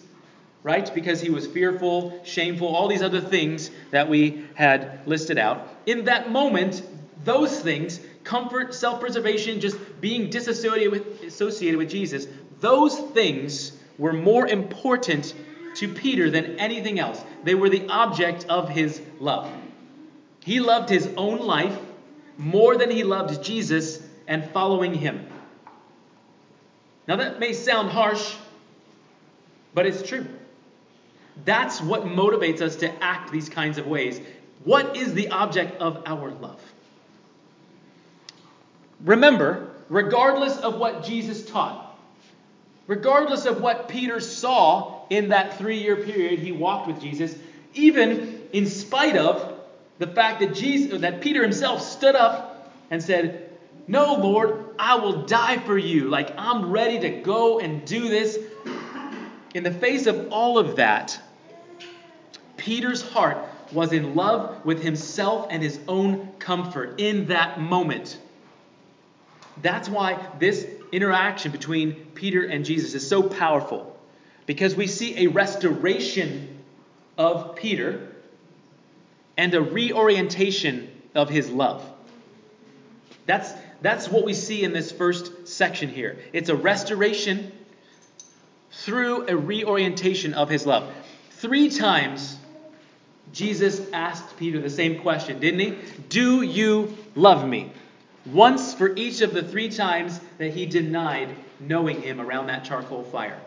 right? 0.63 0.93
Because 0.95 1.21
he 1.21 1.31
was 1.31 1.47
fearful, 1.47 2.21
shameful, 2.25 2.69
all 2.69 2.89
these 2.89 3.03
other 3.03 3.21
things 3.21 3.71
that 3.91 4.09
we 4.09 4.47
had 4.55 5.07
listed 5.07 5.39
out. 5.39 5.69
In 5.85 6.05
that 6.05 6.31
moment, 6.31 6.83
those 7.25 7.61
things, 7.61 8.01
comfort, 8.25 8.75
self 8.75 9.01
preservation, 9.01 9.61
just 9.61 9.77
being 10.01 10.31
disassociated 10.31 10.93
with, 10.93 11.23
associated 11.23 11.79
with 11.79 11.91
Jesus, 11.91 12.27
those 12.61 12.99
things 12.99 13.73
were 13.99 14.13
more 14.13 14.47
important 14.47 15.35
to 15.77 15.89
Peter 15.89 16.31
than 16.31 16.59
anything 16.59 16.99
else. 16.99 17.23
They 17.45 17.55
were 17.55 17.69
the 17.69 17.87
object 17.89 18.47
of 18.49 18.69
his 18.69 19.01
love. 19.21 19.51
He 20.45 20.61
loved 20.61 20.89
his 20.89 21.09
own 21.17 21.39
life 21.39 21.79
more 22.37 22.77
than 22.77 22.91
he 22.91 23.05
loved 23.05 23.43
Jesus 23.43 24.01
and 24.27 24.49
following 24.51 24.95
him. 24.95 25.27
Now, 27.07 27.17
that 27.17 27.41
may 27.41 27.53
sound 27.53 27.91
harsh, 27.91 28.37
but 29.75 29.87
it's 29.87 30.03
true. 30.03 30.27
That's 31.45 31.81
what 31.81 32.05
motivates 32.05 32.61
us 32.61 32.77
to 32.77 33.03
act 33.03 33.33
these 33.33 33.49
kinds 33.49 33.79
of 33.79 33.87
ways. 33.87 34.21
What 34.65 34.97
is 34.97 35.15
the 35.15 35.29
object 35.29 35.81
of 35.81 36.03
our 36.07 36.31
love? 36.31 36.61
Remember, 39.05 39.69
regardless 39.89 40.57
of 40.59 40.77
what 40.77 41.05
Jesus 41.05 41.45
taught, 41.45 41.99
regardless 42.87 43.47
of 43.47 43.61
what 43.61 43.89
Peter 43.89 44.21
saw 44.21 45.07
in 45.11 45.31
that 45.31 45.59
three 45.59 45.79
year 45.79 45.97
period 45.97 46.39
he 46.39 46.53
walked 46.53 46.87
with 46.87 47.01
Jesus, 47.01 47.37
even 47.75 48.41
in 48.53 48.67
spite 48.67 49.17
of 49.17 49.59
the 49.99 50.07
fact 50.07 50.41
that, 50.41 50.55
Jesus, 50.55 51.01
that 51.01 51.21
Peter 51.21 51.43
himself 51.43 51.83
stood 51.83 52.15
up 52.15 52.73
and 52.91 53.03
said, 53.03 53.51
No, 53.87 54.15
Lord, 54.15 54.65
I 54.79 54.97
will 54.97 55.27
die 55.27 55.59
for 55.59 55.79
you. 55.79 56.09
Like, 56.09 56.33
I'm 56.37 56.71
ready 56.71 57.01
to 57.01 57.11
go 57.11 57.61
and 57.61 57.85
do 57.85 58.09
this. 58.09 58.39
In 59.55 59.65
the 59.65 59.71
face 59.71 60.07
of 60.07 60.33
all 60.33 60.59
of 60.59 60.77
that, 60.77 61.21
Peter's 62.57 63.03
heart 63.03 63.39
was 63.73 63.93
in 63.93 64.15
love 64.15 64.65
with 64.65 64.83
himself 64.83 65.49
and 65.51 65.63
his 65.63 65.79
own 65.89 66.29
comfort 66.39 67.01
in 67.01 67.27
that 67.27 67.61
moment. 67.61 68.19
That's 69.61 69.89
why 69.89 70.27
this 70.39 70.67
interaction 70.91 71.53
between 71.53 71.95
Peter 72.15 72.45
and 72.45 72.65
Jesus 72.65 72.95
is 72.95 73.07
so 73.07 73.23
powerful. 73.23 73.99
Because 74.47 74.75
we 74.75 74.87
see 74.87 75.25
a 75.25 75.27
restoration 75.29 76.59
of 77.19 77.57
Peter 77.57 78.09
and 79.37 79.55
a 79.55 79.63
reorientation 79.63 80.91
of 81.15 81.29
his 81.29 81.51
love. 81.51 81.89
That's, 83.27 83.53
that's 83.81 84.09
what 84.09 84.25
we 84.25 84.35
see 84.35 84.65
in 84.65 84.73
this 84.73 84.91
first 84.91 85.47
section 85.47 85.89
here. 85.89 86.19
It's 86.33 86.49
a 86.49 86.57
restoration 86.57 87.53
through 88.73 89.29
a 89.29 89.37
reorientation 89.37 90.35
of 90.35 90.49
his 90.49 90.67
love. 90.67 90.93
Three 91.31 91.71
times 91.71 92.37
Jesus 93.33 93.81
asked 93.93 94.37
Peter 94.37 94.61
the 94.61 94.71
same 94.71 95.01
question, 95.01 95.41
didn't 95.41 95.61
he? 95.61 95.79
Do 96.09 96.43
you 96.43 96.97
love 97.15 97.47
me? 97.47 97.73
Once 98.27 98.73
for 98.73 98.95
each 98.95 99.21
of 99.21 99.35
the 99.35 99.43
three 99.43 99.69
times 99.69 100.21
that 100.39 100.53
he 100.53 100.67
denied 100.67 101.29
knowing 101.59 102.01
him 102.01 102.21
around 102.21 102.47
that 102.47 102.65
charcoal 102.65 103.03
fire. 103.03 103.39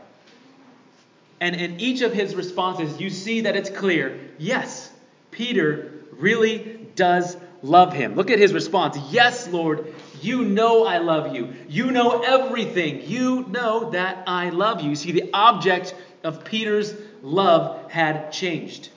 And 1.40 1.56
in 1.56 1.80
each 1.80 2.02
of 2.02 2.14
his 2.14 2.36
responses, 2.36 3.00
you 3.00 3.10
see 3.10 3.42
that 3.42 3.56
it's 3.56 3.70
clear 3.70 4.20
yes, 4.38 4.92
Peter 5.32 5.92
really 6.12 6.88
does 6.96 7.38
love 7.62 7.94
him. 7.94 8.16
Look 8.16 8.32
at 8.32 8.40
his 8.40 8.54
response 8.54 8.98
Yes, 9.12 9.48
Lord, 9.48 9.94
you 10.22 10.44
know 10.44 10.86
I 10.86 11.00
love 11.00 11.36
you. 11.36 11.54
You 11.68 11.92
know 11.92 12.22
everything. 12.22 13.02
You 13.10 13.46
know 13.48 13.92
that 13.92 14.24
I 14.28 14.50
love 14.50 14.82
you. 14.82 14.96
See, 14.96 15.12
the 15.12 15.30
object 15.34 15.94
of 16.24 16.44
Peter's 16.46 16.96
love 17.22 17.92
had 17.92 18.32
changed. 18.32 18.90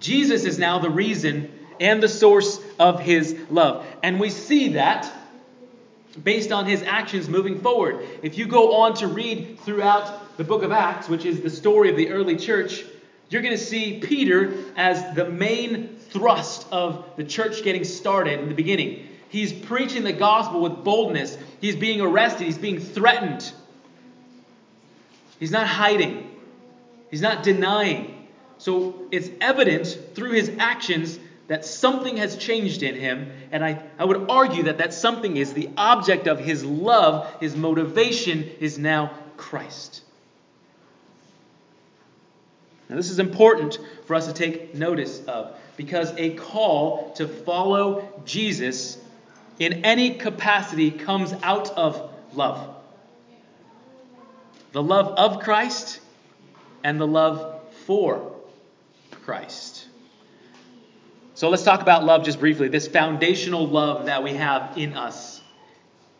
Jesus 0.00 0.44
is 0.44 0.58
now 0.58 0.78
the 0.78 0.90
reason 0.90 1.50
and 1.80 2.02
the 2.02 2.08
source 2.08 2.60
of 2.78 3.00
his 3.00 3.36
love. 3.50 3.86
And 4.02 4.18
we 4.20 4.30
see 4.30 4.74
that 4.74 5.10
based 6.22 6.52
on 6.52 6.66
his 6.66 6.82
actions 6.82 7.28
moving 7.28 7.60
forward. 7.60 8.06
If 8.22 8.36
you 8.36 8.46
go 8.46 8.82
on 8.82 8.94
to 8.96 9.06
read 9.06 9.58
throughout 9.60 10.36
the 10.36 10.44
book 10.44 10.62
of 10.62 10.72
Acts, 10.72 11.08
which 11.08 11.24
is 11.24 11.40
the 11.40 11.50
story 11.50 11.90
of 11.90 11.96
the 11.96 12.10
early 12.10 12.36
church, 12.36 12.84
you're 13.30 13.42
going 13.42 13.56
to 13.56 13.62
see 13.62 13.98
Peter 13.98 14.54
as 14.76 15.14
the 15.14 15.24
main 15.30 15.96
thrust 16.10 16.66
of 16.70 17.04
the 17.16 17.24
church 17.24 17.62
getting 17.62 17.84
started 17.84 18.40
in 18.40 18.48
the 18.48 18.54
beginning. 18.54 19.08
He's 19.30 19.52
preaching 19.52 20.04
the 20.04 20.12
gospel 20.12 20.60
with 20.60 20.84
boldness. 20.84 21.38
He's 21.60 21.76
being 21.76 22.02
arrested. 22.02 22.44
He's 22.44 22.58
being 22.58 22.78
threatened. 22.78 23.50
He's 25.40 25.50
not 25.50 25.66
hiding. 25.66 26.30
He's 27.10 27.22
not 27.22 27.42
denying. 27.42 28.28
So 28.58 29.08
it's 29.10 29.30
evident 29.40 29.98
through 30.14 30.32
his 30.32 30.52
actions 30.58 31.18
that 31.52 31.66
something 31.66 32.16
has 32.16 32.34
changed 32.36 32.82
in 32.82 32.94
him, 32.94 33.30
and 33.50 33.62
I, 33.62 33.82
I 33.98 34.06
would 34.06 34.30
argue 34.30 34.62
that 34.62 34.78
that 34.78 34.94
something 34.94 35.36
is 35.36 35.52
the 35.52 35.68
object 35.76 36.26
of 36.26 36.38
his 36.38 36.64
love, 36.64 37.30
his 37.40 37.54
motivation 37.54 38.48
is 38.58 38.78
now 38.78 39.12
Christ. 39.36 40.00
Now, 42.88 42.96
this 42.96 43.10
is 43.10 43.18
important 43.18 43.78
for 44.06 44.14
us 44.14 44.28
to 44.28 44.32
take 44.32 44.74
notice 44.74 45.22
of 45.26 45.54
because 45.76 46.14
a 46.16 46.30
call 46.30 47.12
to 47.16 47.28
follow 47.28 48.08
Jesus 48.24 48.96
in 49.58 49.84
any 49.84 50.14
capacity 50.14 50.90
comes 50.90 51.34
out 51.42 51.68
of 51.72 52.14
love 52.32 52.74
the 54.72 54.82
love 54.82 55.08
of 55.18 55.42
Christ 55.42 56.00
and 56.82 56.98
the 56.98 57.06
love 57.06 57.60
for 57.84 58.36
Christ. 59.10 59.71
So 61.42 61.48
let's 61.48 61.64
talk 61.64 61.82
about 61.82 62.04
love 62.04 62.24
just 62.24 62.38
briefly. 62.38 62.68
This 62.68 62.86
foundational 62.86 63.66
love 63.66 64.06
that 64.06 64.22
we 64.22 64.34
have 64.34 64.78
in 64.78 64.94
us. 64.94 65.40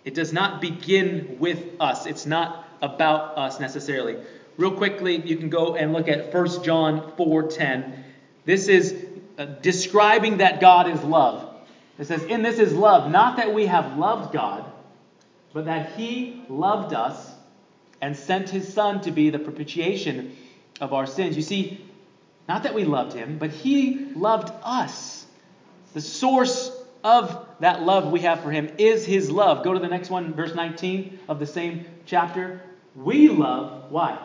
It 0.04 0.14
does 0.14 0.32
not 0.32 0.60
begin 0.60 1.36
with 1.38 1.64
us, 1.78 2.06
it's 2.06 2.26
not 2.26 2.66
about 2.82 3.38
us 3.38 3.60
necessarily. 3.60 4.16
Real 4.56 4.72
quickly, 4.72 5.14
you 5.14 5.36
can 5.36 5.48
go 5.48 5.76
and 5.76 5.92
look 5.92 6.08
at 6.08 6.34
1 6.34 6.64
John 6.64 7.12
4:10. 7.16 8.02
This 8.46 8.66
is 8.66 8.96
uh, 9.38 9.44
describing 9.44 10.38
that 10.38 10.60
God 10.60 10.88
is 10.88 11.00
love. 11.04 11.54
It 12.00 12.06
says, 12.06 12.24
"In 12.24 12.42
this 12.42 12.58
is 12.58 12.74
love, 12.74 13.08
not 13.08 13.36
that 13.36 13.54
we 13.54 13.66
have 13.66 13.96
loved 13.96 14.32
God, 14.32 14.64
but 15.52 15.66
that 15.66 15.92
he 15.92 16.42
loved 16.48 16.94
us 16.94 17.32
and 18.00 18.16
sent 18.16 18.50
his 18.50 18.74
son 18.74 19.00
to 19.02 19.12
be 19.12 19.30
the 19.30 19.38
propitiation 19.38 20.36
of 20.80 20.92
our 20.92 21.06
sins." 21.06 21.36
You 21.36 21.42
see, 21.42 21.80
not 22.48 22.64
that 22.64 22.74
we 22.74 22.84
loved 22.84 23.12
him, 23.12 23.38
but 23.38 23.50
he 23.50 24.10
loved 24.14 24.52
us 24.62 25.22
the 25.94 26.00
source 26.00 26.70
of 27.04 27.46
that 27.60 27.82
love 27.82 28.10
we 28.10 28.20
have 28.20 28.42
for 28.42 28.50
him 28.50 28.70
is 28.78 29.04
his 29.04 29.30
love. 29.30 29.64
Go 29.64 29.72
to 29.74 29.78
the 29.78 29.88
next 29.88 30.10
one, 30.10 30.34
verse 30.34 30.54
19 30.54 31.18
of 31.28 31.38
the 31.38 31.46
same 31.46 31.84
chapter. 32.06 32.62
We 32.94 33.28
love, 33.28 33.90
why? 33.90 34.18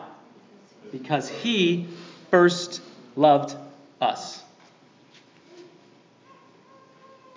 Because 0.92 1.28
he 1.28 1.88
first 2.30 2.80
loved 3.16 3.56
us. 4.00 4.42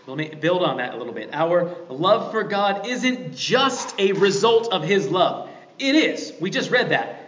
Let 0.08 0.18
me 0.18 0.34
build 0.34 0.64
on 0.64 0.78
that 0.78 0.94
a 0.94 0.98
little 0.98 1.14
bit. 1.14 1.30
Our 1.32 1.76
love 1.90 2.32
for 2.32 2.44
God 2.44 2.88
isn't 2.88 3.36
just 3.36 3.94
a 4.00 4.14
result 4.14 4.72
of 4.74 4.84
his 4.84 5.08
love. 5.08 5.50
It 5.78 5.96
is. 5.96 6.34
We 6.40 6.50
just 6.50 6.72
read 6.72 6.90
that. 6.90 7.21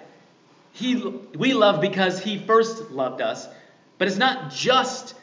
He, 0.73 0.95
we 0.95 1.53
love 1.53 1.81
because 1.81 2.19
he 2.19 2.37
first 2.37 2.91
loved 2.91 3.21
us. 3.21 3.47
But 3.97 4.07
it's 4.07 4.17
not 4.17 4.51
just 4.51 5.15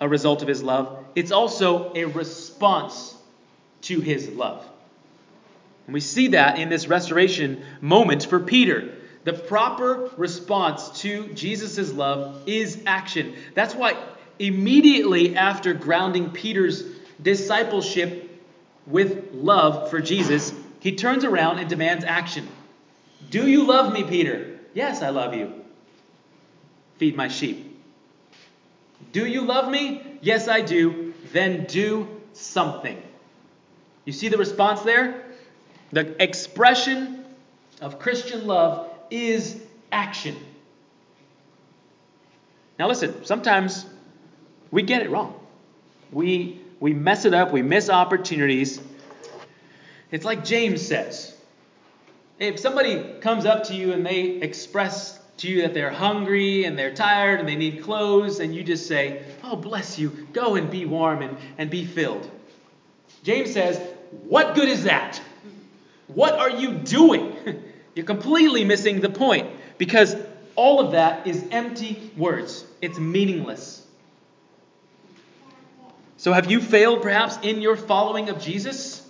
a 0.00 0.08
result 0.08 0.42
of 0.42 0.48
his 0.48 0.62
love, 0.62 1.04
it's 1.14 1.30
also 1.30 1.92
a 1.94 2.06
response 2.06 3.14
to 3.82 4.00
his 4.00 4.28
love. 4.30 4.66
And 5.86 5.94
we 5.94 6.00
see 6.00 6.28
that 6.28 6.58
in 6.58 6.68
this 6.68 6.88
restoration 6.88 7.64
moment 7.80 8.24
for 8.24 8.40
Peter. 8.40 8.94
The 9.24 9.32
proper 9.32 10.10
response 10.16 11.00
to 11.02 11.26
Jesus' 11.34 11.92
love 11.92 12.42
is 12.46 12.82
action. 12.86 13.34
That's 13.54 13.74
why 13.74 13.96
immediately 14.38 15.36
after 15.36 15.74
grounding 15.74 16.30
Peter's 16.30 16.84
discipleship 17.20 18.30
with 18.86 19.32
love 19.32 19.90
for 19.90 20.00
Jesus, 20.00 20.52
he 20.80 20.96
turns 20.96 21.24
around 21.24 21.58
and 21.58 21.68
demands 21.68 22.04
action. 22.04 22.48
Do 23.30 23.48
you 23.48 23.64
love 23.64 23.92
me, 23.92 24.02
Peter? 24.02 24.51
Yes, 24.74 25.02
I 25.02 25.10
love 25.10 25.34
you. 25.34 25.52
Feed 26.98 27.16
my 27.16 27.28
sheep. 27.28 27.68
Do 29.12 29.26
you 29.26 29.42
love 29.42 29.70
me? 29.70 30.18
Yes, 30.22 30.48
I 30.48 30.60
do. 30.62 31.14
Then 31.32 31.64
do 31.64 32.08
something. 32.32 33.00
You 34.04 34.12
see 34.12 34.28
the 34.28 34.38
response 34.38 34.82
there? 34.82 35.24
The 35.92 36.22
expression 36.22 37.24
of 37.80 37.98
Christian 37.98 38.46
love 38.46 38.88
is 39.10 39.60
action. 39.90 40.36
Now, 42.78 42.88
listen, 42.88 43.24
sometimes 43.24 43.84
we 44.70 44.82
get 44.82 45.02
it 45.02 45.10
wrong. 45.10 45.38
We, 46.10 46.60
we 46.80 46.94
mess 46.94 47.24
it 47.24 47.34
up, 47.34 47.52
we 47.52 47.62
miss 47.62 47.90
opportunities. 47.90 48.80
It's 50.10 50.24
like 50.24 50.44
James 50.44 50.86
says 50.86 51.34
if 52.42 52.58
somebody 52.58 53.02
comes 53.20 53.46
up 53.46 53.64
to 53.64 53.74
you 53.74 53.92
and 53.92 54.04
they 54.04 54.22
express 54.22 55.20
to 55.38 55.48
you 55.48 55.62
that 55.62 55.74
they're 55.74 55.90
hungry 55.90 56.64
and 56.64 56.78
they're 56.78 56.94
tired 56.94 57.40
and 57.40 57.48
they 57.48 57.56
need 57.56 57.82
clothes, 57.82 58.40
and 58.40 58.54
you 58.54 58.62
just 58.62 58.86
say, 58.86 59.22
Oh, 59.44 59.56
bless 59.56 59.98
you, 59.98 60.10
go 60.32 60.56
and 60.56 60.70
be 60.70 60.84
warm 60.84 61.22
and, 61.22 61.36
and 61.58 61.70
be 61.70 61.84
filled. 61.84 62.28
James 63.22 63.52
says, 63.52 63.80
What 64.24 64.54
good 64.54 64.68
is 64.68 64.84
that? 64.84 65.20
What 66.08 66.34
are 66.34 66.50
you 66.50 66.72
doing? 66.72 67.36
You're 67.94 68.06
completely 68.06 68.64
missing 68.64 69.00
the 69.00 69.08
point 69.08 69.48
because 69.78 70.16
all 70.54 70.80
of 70.80 70.92
that 70.92 71.26
is 71.26 71.44
empty 71.50 72.10
words, 72.16 72.64
it's 72.80 72.98
meaningless. 72.98 73.86
So, 76.16 76.32
have 76.32 76.50
you 76.50 76.60
failed 76.60 77.02
perhaps 77.02 77.38
in 77.42 77.60
your 77.60 77.76
following 77.76 78.28
of 78.28 78.40
Jesus? 78.40 79.01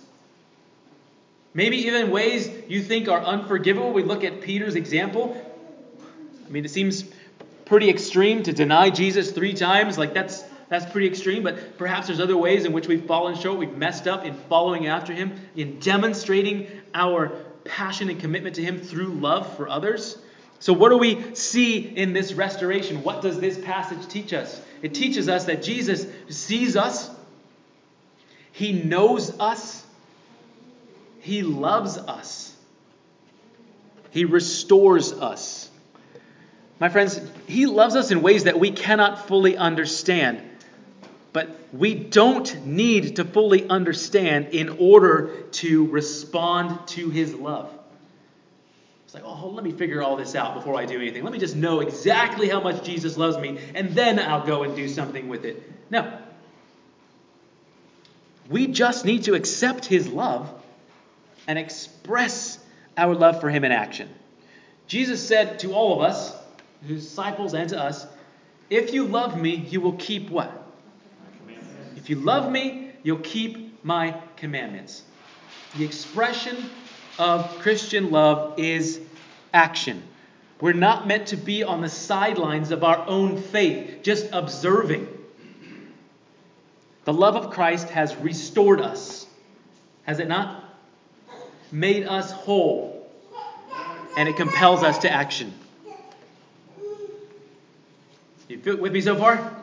Maybe 1.53 1.77
even 1.85 2.09
ways 2.09 2.49
you 2.67 2.81
think 2.81 3.07
are 3.09 3.21
unforgivable. 3.21 3.93
We 3.93 4.03
look 4.03 4.23
at 4.23 4.41
Peter's 4.41 4.75
example. 4.75 5.39
I 6.45 6.49
mean, 6.49 6.65
it 6.65 6.71
seems 6.71 7.05
pretty 7.65 7.89
extreme 7.89 8.43
to 8.43 8.53
deny 8.53 8.89
Jesus 8.89 9.31
three 9.31 9.53
times. 9.53 9.97
Like, 9.97 10.13
that's 10.13 10.43
that's 10.69 10.91
pretty 10.91 11.07
extreme, 11.07 11.43
but 11.43 11.77
perhaps 11.77 12.07
there's 12.07 12.19
other 12.19 12.35
ways 12.35 12.65
in 12.65 12.73
which 12.73 12.87
we've 12.87 13.05
fallen 13.05 13.35
short, 13.35 13.59
we've 13.59 13.77
messed 13.77 14.07
up 14.07 14.25
in 14.25 14.33
following 14.33 14.87
after 14.87 15.13
him, 15.13 15.33
in 15.55 15.77
demonstrating 15.79 16.67
our 16.95 17.29
passion 17.63 18.09
and 18.09 18.19
commitment 18.19 18.55
to 18.55 18.63
him 18.63 18.79
through 18.79 19.09
love 19.09 19.55
for 19.55 19.69
others. 19.69 20.17
So, 20.59 20.73
what 20.73 20.89
do 20.89 20.97
we 20.97 21.35
see 21.35 21.77
in 21.77 22.13
this 22.13 22.33
restoration? 22.33 23.03
What 23.03 23.21
does 23.21 23.39
this 23.39 23.57
passage 23.57 24.07
teach 24.07 24.33
us? 24.33 24.59
It 24.81 24.93
teaches 24.93 25.29
us 25.29 25.45
that 25.45 25.61
Jesus 25.61 26.07
sees 26.29 26.75
us, 26.75 27.09
he 28.51 28.71
knows 28.71 29.39
us, 29.39 29.85
he 31.23 31.41
loves 31.41 31.97
us, 31.97 32.53
he 34.11 34.25
restores 34.25 35.13
us. 35.13 35.69
My 36.79 36.89
friends, 36.89 37.19
he 37.47 37.65
loves 37.65 37.95
us 37.95 38.11
in 38.11 38.21
ways 38.21 38.43
that 38.43 38.59
we 38.59 38.71
cannot 38.71 39.27
fully 39.27 39.55
understand. 39.55 40.41
But 41.31 41.57
we 41.71 41.95
don't 41.95 42.65
need 42.65 43.15
to 43.15 43.23
fully 43.23 43.67
understand 43.69 44.49
in 44.49 44.77
order 44.79 45.43
to 45.53 45.87
respond 45.87 46.87
to 46.89 47.09
his 47.09 47.33
love. 47.33 47.71
It's 49.05 49.13
like, 49.13 49.23
oh, 49.25 49.47
let 49.47 49.63
me 49.63 49.71
figure 49.71 50.03
all 50.03 50.17
this 50.17 50.35
out 50.35 50.55
before 50.55 50.75
I 50.75 50.85
do 50.85 50.97
anything. 50.97 51.23
Let 51.23 51.31
me 51.31 51.39
just 51.39 51.55
know 51.55 51.79
exactly 51.79 52.49
how 52.49 52.59
much 52.59 52.83
Jesus 52.83 53.17
loves 53.17 53.37
me, 53.37 53.59
and 53.73 53.91
then 53.91 54.19
I'll 54.19 54.45
go 54.45 54.63
and 54.63 54.75
do 54.75 54.89
something 54.89 55.29
with 55.29 55.45
it. 55.45 55.63
No. 55.89 56.19
We 58.49 58.67
just 58.67 59.05
need 59.05 59.23
to 59.23 59.35
accept 59.35 59.85
his 59.85 60.09
love 60.09 60.53
and 61.47 61.59
express 61.59 62.59
our 62.97 63.15
love 63.15 63.41
for 63.41 63.49
him 63.49 63.63
in 63.63 63.71
action. 63.71 64.09
Jesus 64.87 65.25
said 65.25 65.59
to 65.59 65.73
all 65.73 66.01
of 66.01 66.09
us, 66.09 66.35
his 66.85 67.05
disciples 67.05 67.53
and 67.53 67.69
to 67.69 67.81
us, 67.81 68.05
if 68.69 68.93
you 68.93 69.05
love 69.05 69.39
me, 69.39 69.55
you 69.55 69.81
will 69.81 69.93
keep 69.93 70.29
what? 70.29 70.51
If 71.95 72.09
you 72.09 72.17
love 72.17 72.51
me, 72.51 72.91
you'll 73.03 73.19
keep 73.19 73.83
my 73.83 74.19
commandments. 74.35 75.03
The 75.75 75.85
expression 75.85 76.69
of 77.17 77.59
Christian 77.59 78.11
love 78.11 78.59
is 78.59 78.99
action. 79.53 80.03
We're 80.59 80.73
not 80.73 81.07
meant 81.07 81.27
to 81.27 81.37
be 81.37 81.63
on 81.63 81.81
the 81.81 81.89
sidelines 81.89 82.71
of 82.71 82.83
our 82.83 83.05
own 83.07 83.41
faith, 83.41 83.99
just 84.01 84.29
observing. 84.31 85.07
The 87.05 87.13
love 87.13 87.35
of 87.35 87.51
Christ 87.51 87.89
has 87.89 88.15
restored 88.15 88.79
us, 88.79 89.27
has 90.03 90.19
it 90.19 90.27
not? 90.27 90.62
Made 91.73 92.05
us 92.05 92.31
whole, 92.31 93.09
and 94.15 94.29
it 94.29 94.35
compels 94.35 94.83
us 94.83 94.99
to 94.99 95.11
action. 95.11 95.51
You 98.47 98.59
feel 98.59 98.77
with 98.77 98.93
me 98.93 99.01
so 99.01 99.15
far? 99.15 99.55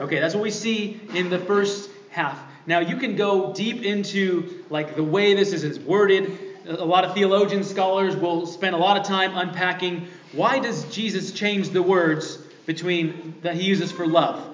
Okay, 0.00 0.18
that's 0.18 0.34
what 0.34 0.42
we 0.42 0.50
see 0.50 1.00
in 1.14 1.30
the 1.30 1.38
first 1.38 1.88
half. 2.10 2.36
Now 2.66 2.80
you 2.80 2.96
can 2.96 3.14
go 3.14 3.52
deep 3.52 3.84
into 3.84 4.64
like 4.70 4.96
the 4.96 5.04
way 5.04 5.34
this 5.34 5.52
is 5.52 5.78
worded. 5.78 6.36
A 6.66 6.84
lot 6.84 7.04
of 7.04 7.14
theologians, 7.14 7.70
scholars 7.70 8.16
will 8.16 8.44
spend 8.44 8.74
a 8.74 8.78
lot 8.78 8.96
of 8.96 9.06
time 9.06 9.36
unpacking 9.36 10.08
why 10.32 10.58
does 10.58 10.82
Jesus 10.92 11.30
change 11.30 11.68
the 11.70 11.80
words 11.80 12.38
between 12.66 13.36
that 13.42 13.54
he 13.54 13.62
uses 13.62 13.92
for 13.92 14.04
love. 14.04 14.44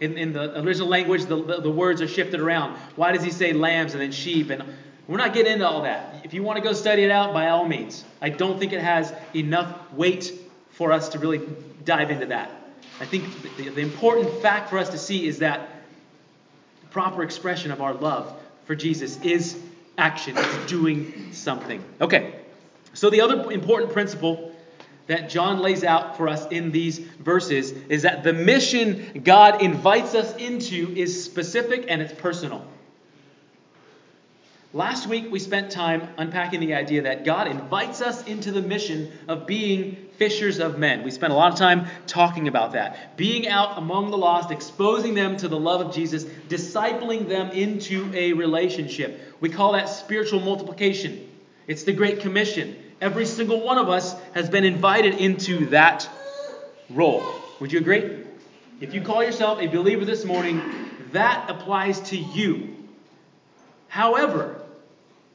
In, 0.00 0.16
in 0.16 0.32
the 0.32 0.60
original 0.60 0.88
language, 0.88 1.24
the, 1.24 1.42
the, 1.42 1.60
the 1.62 1.70
words 1.70 2.00
are 2.00 2.06
shifted 2.08 2.38
around. 2.38 2.76
Why 2.94 3.10
does 3.10 3.24
he 3.24 3.32
say 3.32 3.52
lambs 3.52 3.94
and 3.94 4.00
then 4.00 4.12
sheep? 4.12 4.50
And 4.50 4.62
we're 5.08 5.18
not 5.18 5.34
getting 5.34 5.54
into 5.54 5.66
all 5.66 5.82
that. 5.82 6.24
If 6.24 6.32
you 6.32 6.42
want 6.42 6.58
to 6.58 6.62
go 6.62 6.72
study 6.72 7.02
it 7.02 7.10
out, 7.10 7.34
by 7.34 7.48
all 7.48 7.66
means. 7.66 8.04
I 8.20 8.28
don't 8.28 8.58
think 8.58 8.72
it 8.72 8.80
has 8.80 9.12
enough 9.34 9.92
weight 9.92 10.32
for 10.70 10.92
us 10.92 11.10
to 11.10 11.18
really 11.18 11.40
dive 11.84 12.10
into 12.10 12.26
that. 12.26 12.50
I 13.00 13.04
think 13.04 13.24
the, 13.56 13.68
the 13.68 13.80
important 13.80 14.40
fact 14.40 14.70
for 14.70 14.78
us 14.78 14.90
to 14.90 14.98
see 14.98 15.26
is 15.26 15.40
that 15.40 15.68
proper 16.90 17.22
expression 17.22 17.72
of 17.72 17.80
our 17.80 17.94
love 17.94 18.38
for 18.64 18.74
Jesus 18.74 19.20
is 19.22 19.58
action, 19.98 20.36
it's 20.36 20.70
doing 20.70 21.32
something. 21.32 21.82
Okay, 22.00 22.34
so 22.94 23.10
the 23.10 23.20
other 23.20 23.50
important 23.50 23.92
principle 23.92 24.54
that 25.06 25.28
John 25.28 25.58
lays 25.58 25.84
out 25.84 26.16
for 26.16 26.28
us 26.28 26.46
in 26.50 26.70
these 26.70 26.98
verses 26.98 27.72
is 27.88 28.02
that 28.02 28.22
the 28.22 28.32
mission 28.32 29.22
God 29.24 29.62
invites 29.62 30.14
us 30.14 30.34
into 30.36 30.94
is 30.96 31.24
specific 31.24 31.86
and 31.88 32.00
it's 32.00 32.12
personal. 32.12 32.64
Last 34.74 35.06
week, 35.06 35.30
we 35.30 35.38
spent 35.38 35.70
time 35.70 36.08
unpacking 36.16 36.60
the 36.60 36.72
idea 36.72 37.02
that 37.02 37.26
God 37.26 37.46
invites 37.46 38.00
us 38.00 38.26
into 38.26 38.50
the 38.50 38.62
mission 38.62 39.12
of 39.28 39.46
being 39.46 40.08
fishers 40.16 40.60
of 40.60 40.78
men. 40.78 41.02
We 41.02 41.10
spent 41.10 41.30
a 41.30 41.36
lot 41.36 41.52
of 41.52 41.58
time 41.58 41.88
talking 42.06 42.48
about 42.48 42.72
that. 42.72 43.18
Being 43.18 43.46
out 43.46 43.76
among 43.76 44.10
the 44.10 44.16
lost, 44.16 44.50
exposing 44.50 45.12
them 45.12 45.36
to 45.36 45.48
the 45.48 45.58
love 45.58 45.82
of 45.82 45.94
Jesus, 45.94 46.24
discipling 46.48 47.28
them 47.28 47.50
into 47.50 48.10
a 48.14 48.32
relationship. 48.32 49.20
We 49.40 49.50
call 49.50 49.72
that 49.72 49.90
spiritual 49.90 50.40
multiplication. 50.40 51.28
It's 51.66 51.84
the 51.84 51.92
Great 51.92 52.20
Commission. 52.20 52.74
Every 53.02 53.26
single 53.26 53.60
one 53.60 53.76
of 53.76 53.90
us 53.90 54.18
has 54.32 54.48
been 54.48 54.64
invited 54.64 55.16
into 55.16 55.66
that 55.66 56.08
role. 56.88 57.26
Would 57.60 57.72
you 57.72 57.80
agree? 57.80 58.24
If 58.80 58.94
you 58.94 59.02
call 59.02 59.22
yourself 59.22 59.60
a 59.60 59.66
believer 59.66 60.06
this 60.06 60.24
morning, 60.24 60.62
that 61.10 61.50
applies 61.50 62.00
to 62.08 62.16
you. 62.16 62.74
However, 63.88 64.61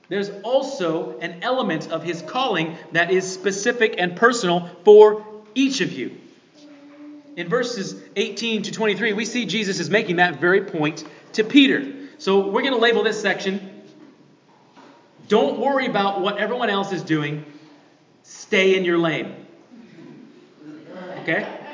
there's 0.09 0.29
also 0.43 1.17
an 1.19 1.43
element 1.43 1.91
of 1.91 2.03
his 2.03 2.21
calling 2.21 2.77
that 2.93 3.11
is 3.11 3.29
specific 3.29 3.95
and 3.97 4.15
personal 4.15 4.69
for 4.83 5.25
each 5.53 5.81
of 5.81 5.91
you. 5.91 6.17
In 7.35 7.49
verses 7.49 8.01
18 8.15 8.63
to 8.63 8.71
23, 8.71 9.13
we 9.13 9.25
see 9.25 9.45
Jesus 9.45 9.79
is 9.79 9.89
making 9.89 10.15
that 10.15 10.39
very 10.39 10.61
point 10.61 11.03
to 11.33 11.43
Peter. 11.43 11.93
So 12.17 12.47
we're 12.47 12.61
going 12.61 12.73
to 12.73 12.79
label 12.79 13.03
this 13.03 13.21
section 13.21 13.83
Don't 15.27 15.59
worry 15.59 15.87
about 15.87 16.21
what 16.21 16.37
everyone 16.37 16.69
else 16.69 16.93
is 16.93 17.03
doing. 17.03 17.45
stay 18.23 18.75
in 18.75 18.85
your 18.85 18.97
lane. 18.97 19.45
Okay? 21.21 21.66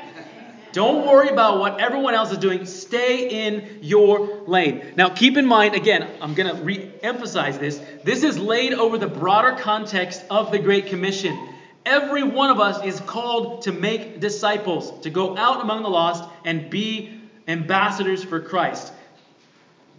Don't 0.74 1.06
worry 1.06 1.28
about 1.28 1.60
what 1.60 1.80
everyone 1.80 2.14
else 2.14 2.32
is 2.32 2.38
doing. 2.38 2.66
Stay 2.66 3.46
in 3.46 3.78
your 3.80 4.42
lane. 4.48 4.94
Now, 4.96 5.08
keep 5.08 5.36
in 5.36 5.46
mind, 5.46 5.76
again, 5.76 6.10
I'm 6.20 6.34
going 6.34 6.52
to 6.52 6.60
re 6.64 6.90
emphasize 7.00 7.60
this. 7.60 7.80
This 8.02 8.24
is 8.24 8.40
laid 8.40 8.74
over 8.74 8.98
the 8.98 9.06
broader 9.06 9.56
context 9.56 10.24
of 10.30 10.50
the 10.50 10.58
Great 10.58 10.86
Commission. 10.86 11.38
Every 11.86 12.24
one 12.24 12.50
of 12.50 12.58
us 12.58 12.84
is 12.84 12.98
called 13.02 13.62
to 13.62 13.72
make 13.72 14.18
disciples, 14.18 15.00
to 15.02 15.10
go 15.10 15.36
out 15.36 15.60
among 15.60 15.84
the 15.84 15.90
lost 15.90 16.28
and 16.44 16.68
be 16.68 17.20
ambassadors 17.46 18.24
for 18.24 18.40
Christ. 18.40 18.92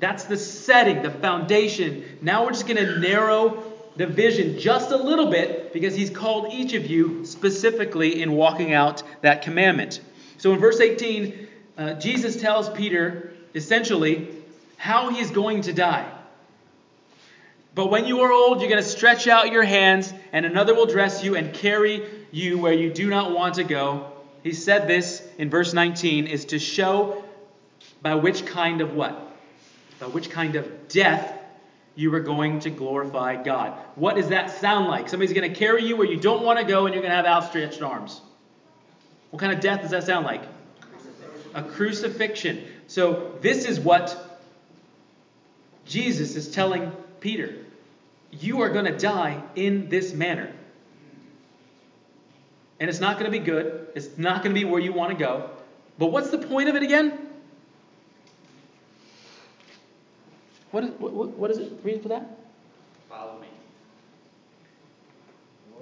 That's 0.02 0.26
the 0.26 0.36
setting, 0.36 1.04
the 1.04 1.12
foundation. 1.12 2.20
Now 2.22 2.44
we're 2.44 2.52
just 2.52 2.68
going 2.68 2.86
to 2.86 3.00
narrow 3.00 3.64
the 3.96 4.08
vision 4.08 4.60
just 4.60 4.92
a 4.92 4.98
little 4.98 5.32
bit 5.32 5.72
because 5.72 5.96
he's 5.96 6.10
called 6.10 6.52
each 6.52 6.74
of 6.74 6.86
you 6.86 7.26
specifically 7.26 8.22
in 8.22 8.34
walking 8.34 8.74
out 8.74 9.04
that 9.22 9.42
commandment. 9.42 10.02
So 10.46 10.54
in 10.54 10.60
verse 10.60 10.80
18, 10.80 11.48
uh, 11.76 11.94
Jesus 11.96 12.40
tells 12.40 12.70
Peter 12.70 13.34
essentially 13.56 14.28
how 14.78 15.10
he's 15.10 15.32
going 15.32 15.62
to 15.64 15.74
die. 15.74 16.08
But 17.74 17.90
when 17.90 18.06
you 18.06 18.20
are 18.20 18.32
old, 18.32 18.60
you're 18.60 18.70
going 18.70 18.84
to 18.84 18.88
stretch 18.88 19.28
out 19.28 19.52
your 19.52 19.64
hands, 19.64 20.14
and 20.32 20.46
another 20.46 20.76
will 20.76 20.86
dress 20.86 21.24
you 21.24 21.36
and 21.36 21.52
carry 21.52 22.04
you 22.32 22.60
where 22.60 22.74
you 22.74 22.94
do 22.94 23.10
not 23.10 23.32
want 23.32 23.56
to 23.56 23.64
go. 23.64 24.12
He 24.44 24.54
said 24.54 24.88
this 24.88 25.28
in 25.40 25.50
verse 25.50 25.74
19 25.74 26.28
is 26.28 26.46
to 26.46 26.60
show 26.60 27.26
by 28.04 28.14
which 28.14 28.46
kind 28.46 28.82
of 28.82 28.94
what? 28.94 29.20
By 30.00 30.06
which 30.06 30.30
kind 30.30 30.58
of 30.58 30.90
death 30.90 31.40
you 31.96 32.14
are 32.14 32.20
going 32.20 32.60
to 32.60 32.70
glorify 32.70 33.42
God. 33.42 33.74
What 33.96 34.16
does 34.16 34.30
that 34.30 34.52
sound 34.52 34.90
like? 34.90 35.10
Somebody's 35.10 35.34
going 35.34 35.52
to 35.52 35.60
carry 35.60 35.86
you 35.86 35.98
where 35.98 36.06
you 36.06 36.18
don't 36.20 36.44
want 36.44 36.60
to 36.60 36.66
go, 36.66 36.86
and 36.86 36.94
you're 36.94 37.02
going 37.02 37.10
to 37.10 37.16
have 37.16 37.26
outstretched 37.26 37.82
arms. 37.82 38.22
What 39.36 39.42
kind 39.42 39.52
of 39.52 39.60
death 39.60 39.82
does 39.82 39.92
that 39.92 40.06
sound 40.06 40.26
like? 40.26 40.44
A 41.56 41.62
crucifixion. 41.62 42.64
So, 42.88 43.34
this 43.42 43.66
is 43.66 43.82
what 43.82 44.40
Jesus 45.84 46.38
is 46.38 46.50
telling 46.50 46.90
Peter. 47.20 47.54
You 48.32 48.62
are 48.62 48.70
going 48.70 48.86
to 48.86 48.98
die 48.98 49.44
in 49.56 49.90
this 49.90 50.14
manner. 50.14 50.54
And 52.80 52.90
it's 52.90 53.02
not 53.02 53.20
going 53.20 53.30
to 53.30 53.38
be 53.38 53.44
good. 53.44 53.90
It's 53.94 54.18
not 54.18 54.42
going 54.42 54.56
to 54.56 54.62
be 54.62 54.64
where 54.64 54.80
you 54.80 54.94
want 54.94 55.12
to 55.12 55.18
go. 55.18 55.50
But 55.98 56.14
what's 56.14 56.30
the 56.30 56.38
point 56.38 56.70
of 56.70 56.78
it 56.78 56.84
again? 56.84 57.20
What 60.72 60.86
is, 60.86 60.92
what, 60.92 61.12
what 61.12 61.52
is 61.52 61.58
it? 61.58 61.74
Read 61.84 62.02
for 62.02 62.08
that? 62.08 62.40
Follow 63.10 63.38
me. 63.42 63.48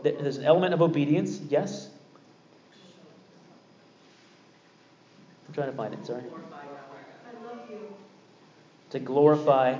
There's 0.01 0.37
an 0.37 0.43
element 0.43 0.73
of 0.73 0.81
obedience, 0.81 1.39
yes. 1.49 1.91
I'm 5.53 5.55
trying 5.55 5.69
to 5.69 5.77
find 5.77 5.93
it, 5.93 6.03
sorry. 6.03 6.23
To 8.89 8.99
glorify 8.99 9.77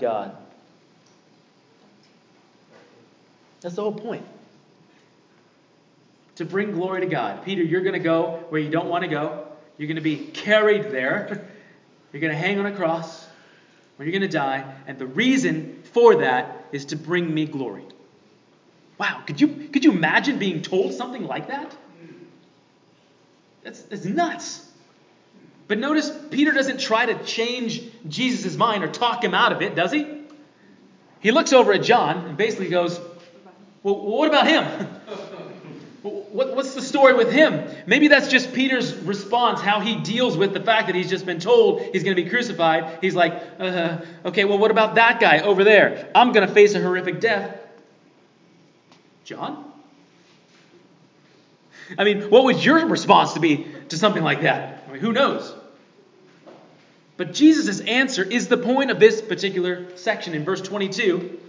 God. 0.00 0.36
That's 3.60 3.76
the 3.76 3.82
whole 3.82 3.92
point. 3.92 4.26
To 6.34 6.44
bring 6.44 6.72
glory 6.72 7.02
to 7.02 7.06
God. 7.06 7.44
Peter, 7.44 7.62
you're 7.62 7.82
going 7.82 7.92
to 7.92 8.00
go 8.00 8.44
where 8.48 8.60
you 8.60 8.70
don't 8.70 8.88
want 8.88 9.04
to 9.04 9.08
go. 9.08 9.46
You're 9.78 9.86
going 9.86 9.94
to 9.94 10.02
be 10.02 10.16
carried 10.16 10.90
there. 10.90 11.48
You're 12.12 12.20
going 12.20 12.32
to 12.32 12.38
hang 12.38 12.58
on 12.58 12.66
a 12.66 12.74
cross 12.74 13.24
where 13.94 14.08
you're 14.08 14.18
going 14.18 14.28
to 14.28 14.36
die. 14.36 14.64
And 14.88 14.98
the 14.98 15.06
reason 15.06 15.80
for 15.92 16.16
that 16.16 16.66
is 16.72 16.86
to 16.86 16.96
bring 16.96 17.32
me 17.32 17.46
glory. 17.46 17.84
Wow, 18.98 19.22
could 19.24 19.40
you, 19.40 19.46
could 19.46 19.84
you 19.84 19.92
imagine 19.92 20.40
being 20.40 20.60
told 20.60 20.92
something 20.92 21.24
like 21.24 21.46
that? 21.46 21.76
That's, 23.62 23.82
that's 23.82 24.04
nuts. 24.04 24.72
But 25.74 25.80
notice 25.80 26.08
Peter 26.30 26.52
doesn't 26.52 26.78
try 26.78 27.04
to 27.04 27.24
change 27.24 27.82
Jesus' 28.08 28.56
mind 28.56 28.84
or 28.84 28.86
talk 28.86 29.24
him 29.24 29.34
out 29.34 29.50
of 29.50 29.60
it, 29.60 29.74
does 29.74 29.90
he? 29.90 30.06
He 31.18 31.32
looks 31.32 31.52
over 31.52 31.72
at 31.72 31.82
John 31.82 32.26
and 32.26 32.36
basically 32.36 32.68
goes, 32.68 33.00
Well, 33.82 33.98
what 33.98 34.28
about 34.28 34.46
him? 34.46 34.64
What's 36.02 36.74
the 36.74 36.80
story 36.80 37.14
with 37.14 37.32
him? 37.32 37.68
Maybe 37.88 38.06
that's 38.06 38.28
just 38.28 38.52
Peter's 38.52 38.94
response, 38.94 39.60
how 39.60 39.80
he 39.80 39.96
deals 39.96 40.36
with 40.36 40.54
the 40.54 40.60
fact 40.60 40.86
that 40.86 40.94
he's 40.94 41.10
just 41.10 41.26
been 41.26 41.40
told 41.40 41.80
he's 41.80 42.04
going 42.04 42.16
to 42.16 42.22
be 42.22 42.30
crucified. 42.30 43.00
He's 43.00 43.16
like, 43.16 43.42
uh, 43.58 43.98
okay, 44.26 44.44
well, 44.44 44.58
what 44.58 44.70
about 44.70 44.94
that 44.94 45.18
guy 45.18 45.40
over 45.40 45.64
there? 45.64 46.08
I'm 46.14 46.30
going 46.30 46.46
to 46.46 46.54
face 46.54 46.76
a 46.76 46.80
horrific 46.80 47.18
death. 47.18 47.58
John? 49.24 49.72
I 51.98 52.04
mean, 52.04 52.30
what 52.30 52.44
would 52.44 52.64
your 52.64 52.86
response 52.86 53.32
to 53.32 53.40
be 53.40 53.66
to 53.88 53.98
something 53.98 54.22
like 54.22 54.42
that? 54.42 54.84
I 54.88 54.92
mean, 54.92 55.00
who 55.00 55.12
knows? 55.12 55.52
But 57.16 57.32
Jesus' 57.32 57.80
answer 57.80 58.24
is 58.24 58.48
the 58.48 58.56
point 58.56 58.90
of 58.90 58.98
this 58.98 59.22
particular 59.22 59.96
section 59.96 60.34
in 60.34 60.44
verse 60.44 60.60
22. 60.60 61.40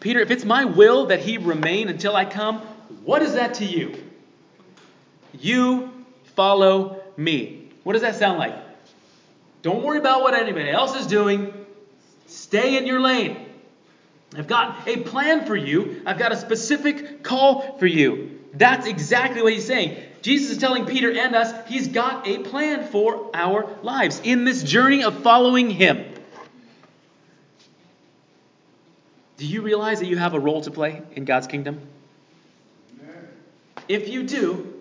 Peter, 0.00 0.20
if 0.20 0.30
it's 0.30 0.44
my 0.44 0.64
will 0.64 1.06
that 1.06 1.20
he 1.20 1.38
remain 1.38 1.88
until 1.88 2.16
I 2.16 2.24
come, 2.24 2.60
what 3.04 3.22
is 3.22 3.34
that 3.34 3.54
to 3.54 3.64
you? 3.64 3.94
You 5.38 5.90
follow 6.36 7.02
me. 7.16 7.70
What 7.82 7.94
does 7.94 8.02
that 8.02 8.16
sound 8.16 8.38
like? 8.38 8.54
Don't 9.62 9.82
worry 9.82 9.98
about 9.98 10.22
what 10.22 10.34
anybody 10.34 10.70
else 10.70 10.94
is 10.94 11.06
doing. 11.06 11.52
Stay 12.26 12.76
in 12.76 12.86
your 12.86 13.00
lane. 13.00 13.46
I've 14.36 14.46
got 14.46 14.88
a 14.88 14.98
plan 14.98 15.46
for 15.46 15.56
you. 15.56 16.02
I've 16.04 16.18
got 16.18 16.32
a 16.32 16.36
specific 16.36 17.22
call 17.22 17.78
for 17.78 17.86
you. 17.86 18.40
That's 18.52 18.86
exactly 18.86 19.42
what 19.42 19.52
he's 19.52 19.66
saying. 19.66 20.02
Jesus 20.24 20.52
is 20.52 20.56
telling 20.56 20.86
Peter 20.86 21.12
and 21.12 21.34
us 21.34 21.52
he's 21.68 21.88
got 21.88 22.26
a 22.26 22.38
plan 22.38 22.88
for 22.88 23.30
our 23.34 23.68
lives 23.82 24.22
in 24.24 24.46
this 24.46 24.62
journey 24.62 25.04
of 25.04 25.22
following 25.22 25.68
him. 25.68 26.02
Do 29.36 29.46
you 29.46 29.60
realize 29.60 30.00
that 30.00 30.06
you 30.06 30.16
have 30.16 30.32
a 30.32 30.40
role 30.40 30.62
to 30.62 30.70
play 30.70 31.02
in 31.12 31.26
God's 31.26 31.46
kingdom? 31.46 31.78
If 33.86 34.08
you 34.08 34.22
do, 34.22 34.72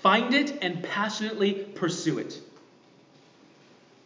find 0.00 0.32
it 0.32 0.56
and 0.62 0.82
passionately 0.82 1.52
pursue 1.52 2.16
it. 2.18 2.40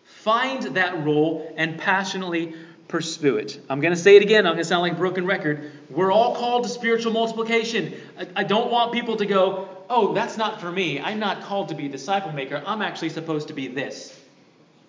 Find 0.04 0.62
that 0.74 1.04
role 1.04 1.54
and 1.56 1.78
passionately 1.78 2.56
pursue 2.88 3.36
it. 3.36 3.60
I'm 3.70 3.80
going 3.80 3.94
to 3.94 4.00
say 4.00 4.16
it 4.16 4.22
again. 4.22 4.48
I'm 4.48 4.54
going 4.54 4.64
to 4.64 4.68
sound 4.68 4.82
like 4.82 4.94
a 4.94 4.96
broken 4.96 5.26
record. 5.26 5.70
We're 5.90 6.10
all 6.10 6.34
called 6.34 6.64
to 6.64 6.68
spiritual 6.68 7.12
multiplication. 7.12 7.94
I, 8.18 8.26
I 8.36 8.42
don't 8.42 8.70
want 8.72 8.92
people 8.92 9.16
to 9.18 9.26
go, 9.26 9.68
oh, 9.92 10.14
that's 10.14 10.38
not 10.38 10.60
for 10.60 10.72
me. 10.72 10.98
I'm 10.98 11.18
not 11.18 11.42
called 11.42 11.68
to 11.68 11.74
be 11.74 11.86
a 11.86 11.88
disciple 11.88 12.32
maker. 12.32 12.62
I'm 12.66 12.80
actually 12.80 13.10
supposed 13.10 13.48
to 13.48 13.54
be 13.54 13.68
this. 13.68 14.18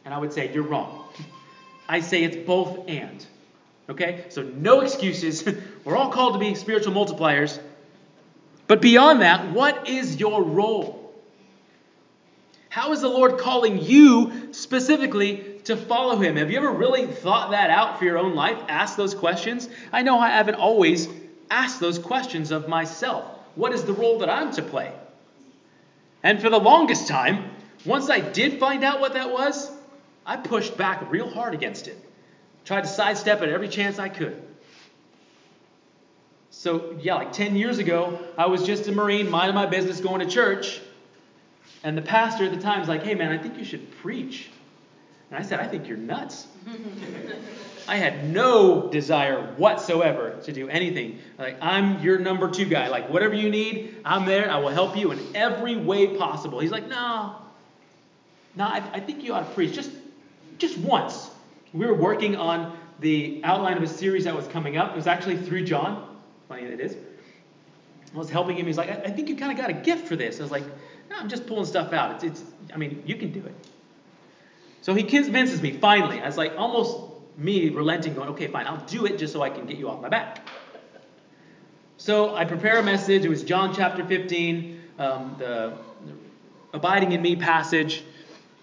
And 0.05 0.13
I 0.13 0.17
would 0.17 0.31
say, 0.31 0.51
you're 0.53 0.63
wrong. 0.63 1.05
I 1.89 1.99
say 1.99 2.23
it's 2.23 2.37
both 2.37 2.87
and. 2.87 3.25
Okay? 3.89 4.25
So 4.29 4.43
no 4.43 4.79
excuses. 4.79 5.43
We're 5.83 5.97
all 5.97 6.09
called 6.09 6.33
to 6.33 6.39
be 6.39 6.55
spiritual 6.55 6.93
multipliers. 6.93 7.59
But 8.67 8.81
beyond 8.81 9.21
that, 9.21 9.51
what 9.51 9.89
is 9.89 10.19
your 10.21 10.41
role? 10.41 11.13
How 12.69 12.93
is 12.93 13.01
the 13.01 13.09
Lord 13.09 13.37
calling 13.37 13.81
you 13.81 14.53
specifically 14.53 15.59
to 15.65 15.75
follow 15.75 16.15
Him? 16.15 16.37
Have 16.37 16.49
you 16.49 16.57
ever 16.57 16.71
really 16.71 17.05
thought 17.05 17.51
that 17.51 17.69
out 17.69 17.99
for 17.99 18.05
your 18.05 18.17
own 18.17 18.35
life? 18.35 18.57
Ask 18.69 18.95
those 18.95 19.13
questions? 19.13 19.67
I 19.91 20.01
know 20.01 20.17
I 20.17 20.29
haven't 20.29 20.55
always 20.55 21.09
asked 21.51 21.81
those 21.81 21.99
questions 21.99 22.51
of 22.51 22.69
myself. 22.69 23.32
What 23.55 23.73
is 23.73 23.83
the 23.83 23.93
role 23.93 24.19
that 24.19 24.29
I'm 24.29 24.51
to 24.53 24.61
play? 24.61 24.91
And 26.23 26.41
for 26.41 26.49
the 26.49 26.59
longest 26.59 27.07
time, 27.07 27.51
once 27.85 28.09
I 28.09 28.19
did 28.19 28.59
find 28.59 28.83
out 28.83 28.99
what 28.99 29.13
that 29.13 29.31
was, 29.31 29.71
I 30.25 30.37
pushed 30.37 30.77
back 30.77 31.11
real 31.11 31.29
hard 31.29 31.53
against 31.53 31.87
it. 31.87 31.97
Tried 32.65 32.81
to 32.81 32.87
sidestep 32.87 33.41
it 33.41 33.49
every 33.49 33.67
chance 33.67 33.99
I 33.99 34.07
could. 34.09 34.41
So, 36.49 36.97
yeah, 37.01 37.15
like 37.15 37.33
10 37.33 37.57
years 37.57 37.79
ago, 37.79 38.19
I 38.37 38.45
was 38.45 38.65
just 38.65 38.87
a 38.87 38.91
Marine, 38.93 39.29
minding 39.29 39.55
my 39.55 39.65
business, 39.65 39.99
going 39.99 40.21
to 40.21 40.25
church. 40.25 40.79
And 41.83 41.97
the 41.97 42.01
pastor 42.01 42.45
at 42.45 42.51
the 42.51 42.61
time 42.61 42.79
was 42.79 42.87
like, 42.87 43.03
hey, 43.03 43.15
man, 43.15 43.31
I 43.31 43.37
think 43.37 43.57
you 43.57 43.65
should 43.65 43.91
preach. 43.97 44.49
And 45.29 45.37
I 45.37 45.41
said, 45.45 45.59
I 45.59 45.67
think 45.67 45.87
you're 45.87 45.97
nuts. 45.97 46.47
I 47.87 47.97
had 47.97 48.29
no 48.29 48.89
desire 48.89 49.53
whatsoever 49.57 50.39
to 50.43 50.51
do 50.51 50.69
anything. 50.69 51.19
Like, 51.37 51.57
I'm 51.61 52.01
your 52.01 52.17
number 52.17 52.49
two 52.49 52.65
guy. 52.65 52.87
Like, 52.87 53.09
whatever 53.09 53.33
you 53.33 53.49
need, 53.49 53.97
I'm 54.05 54.25
there. 54.25 54.49
I 54.49 54.57
will 54.57 54.69
help 54.69 54.95
you 54.95 55.11
in 55.11 55.19
every 55.35 55.75
way 55.75 56.15
possible. 56.15 56.59
He's 56.59 56.71
like, 56.71 56.87
no, 56.87 57.35
no, 58.55 58.65
I, 58.65 58.83
I 58.93 58.99
think 58.99 59.23
you 59.23 59.33
ought 59.33 59.47
to 59.47 59.53
preach 59.53 59.73
just, 59.73 59.91
just 60.57 60.77
once. 60.77 61.29
We 61.73 61.85
were 61.85 61.93
working 61.93 62.35
on 62.35 62.77
the 62.99 63.41
outline 63.43 63.77
of 63.77 63.83
a 63.83 63.87
series 63.87 64.23
that 64.25 64.35
was 64.35 64.47
coming 64.47 64.77
up. 64.77 64.91
It 64.91 64.95
was 64.95 65.07
actually 65.07 65.37
through 65.37 65.65
John. 65.65 66.17
Funny 66.47 66.63
that 66.65 66.73
it 66.73 66.79
is. 66.79 66.95
I 68.13 68.17
was 68.17 68.29
helping 68.29 68.57
him. 68.57 68.67
He's 68.67 68.77
like, 68.77 68.89
I, 68.89 69.05
I 69.05 69.11
think 69.11 69.27
you 69.27 69.35
kind 69.35 69.51
of 69.51 69.57
got 69.57 69.69
a 69.69 69.73
gift 69.73 70.07
for 70.07 70.15
this. 70.15 70.39
I 70.39 70.43
was 70.43 70.51
like, 70.51 70.63
no, 71.09 71.17
I'm 71.17 71.27
just 71.27 71.47
pulling 71.47 71.65
stuff 71.65 71.91
out. 71.91 72.23
It's, 72.23 72.41
it's, 72.41 72.51
I 72.73 72.77
mean, 72.77 73.03
you 73.05 73.15
can 73.15 73.31
do 73.31 73.39
it. 73.39 73.55
So 74.81 74.93
he 74.93 75.03
convinces 75.03 75.61
me 75.61 75.71
finally. 75.71 76.21
I 76.21 76.25
was 76.27 76.37
like, 76.37 76.53
almost 76.57 77.12
me 77.37 77.69
relenting, 77.69 78.13
going, 78.13 78.29
okay, 78.29 78.47
fine, 78.47 78.67
I'll 78.67 78.85
do 78.85 79.05
it 79.05 79.17
just 79.17 79.33
so 79.33 79.41
I 79.41 79.49
can 79.49 79.65
get 79.65 79.77
you 79.77 79.89
off 79.89 80.01
my 80.01 80.09
back. 80.09 80.47
So 81.97 82.35
I 82.35 82.45
prepare 82.45 82.79
a 82.79 82.83
message. 82.83 83.23
It 83.23 83.29
was 83.29 83.43
John 83.43 83.73
chapter 83.73 84.05
15, 84.05 84.81
um, 84.99 85.35
the, 85.39 85.73
the 86.05 86.13
abiding 86.73 87.11
in 87.13 87.21
me 87.21 87.35
passage. 87.35 88.03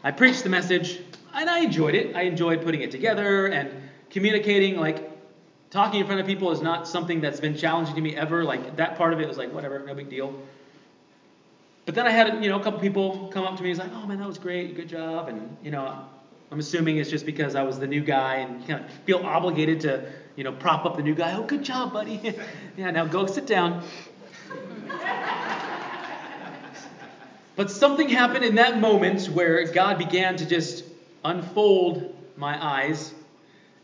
I 0.03 0.11
preached 0.11 0.43
the 0.43 0.51
message, 0.51 1.01
and 1.35 1.49
I 1.49 1.61
enjoyed 1.61 1.95
it. 1.95 2.15
I 2.17 2.23
enjoyed 2.23 2.63
putting 2.63 2.83
it 2.83 2.91
together 2.91 3.47
and 3.47 3.71
communicating. 4.11 4.79
Like 4.79 5.11
talking 5.71 6.01
in 6.01 6.07
front 6.07 6.21
of 6.21 6.27
people 6.27 6.51
is 6.51 6.61
not 6.61 6.89
something 6.89 7.21
that's 7.21 7.41
been 7.41 7.57
challenging 7.57 7.95
to 7.95 8.01
me 8.01 8.17
ever. 8.17 8.45
Like 8.45 8.77
that 8.77 8.97
part 8.97 9.13
of 9.13 9.21
it 9.21 9.29
was 9.29 9.39
like 9.39 9.53
whatever, 9.53 9.79
no 9.87 9.95
big 9.95 10.11
deal. 10.11 10.35
But 11.87 11.95
then 11.95 12.07
I 12.07 12.11
had 12.11 12.43
you 12.43 12.51
know 12.51 12.61
a 12.61 12.63
couple 12.63 12.81
people 12.81 13.31
come 13.33 13.45
up 13.45 13.57
to 13.57 13.63
me 13.63 13.71
and 13.71 13.79
was 13.79 13.89
like, 13.89 13.97
"Oh 13.97 14.07
man, 14.07 14.19
that 14.19 14.29
was 14.29 14.39
great, 14.39 14.75
good 14.77 14.89
job," 14.89 15.29
and 15.29 15.57
you 15.63 15.71
know 15.71 16.05
I'm 16.51 16.59
assuming 16.59 16.97
it's 16.97 17.11
just 17.11 17.27
because 17.27 17.55
I 17.55 17.63
was 17.63 17.79
the 17.79 17.87
new 17.87 18.01
guy 18.01 18.37
and 18.37 18.67
kind 18.67 18.85
of 18.85 18.91
feel 19.05 19.19
obligated 19.19 19.81
to, 19.83 20.11
you 20.35 20.43
know, 20.43 20.53
prop 20.53 20.85
up 20.85 20.97
the 20.97 21.03
new 21.03 21.15
guy. 21.15 21.35
Oh, 21.37 21.45
good 21.45 21.63
job, 21.63 21.93
buddy. 21.93 22.35
yeah, 22.77 22.91
now 22.91 23.05
go 23.05 23.27
sit 23.27 23.47
down. 23.47 23.85
but 27.55 27.71
something 27.71 28.09
happened 28.09 28.45
in 28.45 28.57
that 28.57 28.81
moment 28.81 29.27
where 29.27 29.65
God 29.73 29.97
began 29.97 30.37
to 30.39 30.47
just 30.47 30.85
unfold 31.25 32.17
my 32.37 32.63
eyes. 32.65 33.15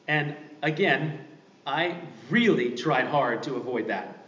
And 0.09 0.35
again, 0.61 1.21
I 1.65 2.01
really 2.31 2.75
tried 2.75 3.07
hard 3.07 3.45
to 3.45 3.55
avoid 3.55 3.87
that. 3.89 4.25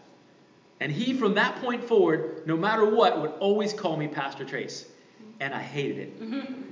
And 0.78 0.92
he, 0.92 1.12
from 1.12 1.34
that 1.34 1.56
point 1.56 1.82
forward, 1.82 2.46
no 2.46 2.56
matter 2.56 2.84
what, 2.84 3.20
would 3.20 3.32
always 3.40 3.72
call 3.72 3.96
me 3.96 4.06
Pastor 4.06 4.44
Trace. 4.44 4.86
And 5.40 5.52
I 5.52 5.60
hated 5.60 5.98
it. 5.98 6.58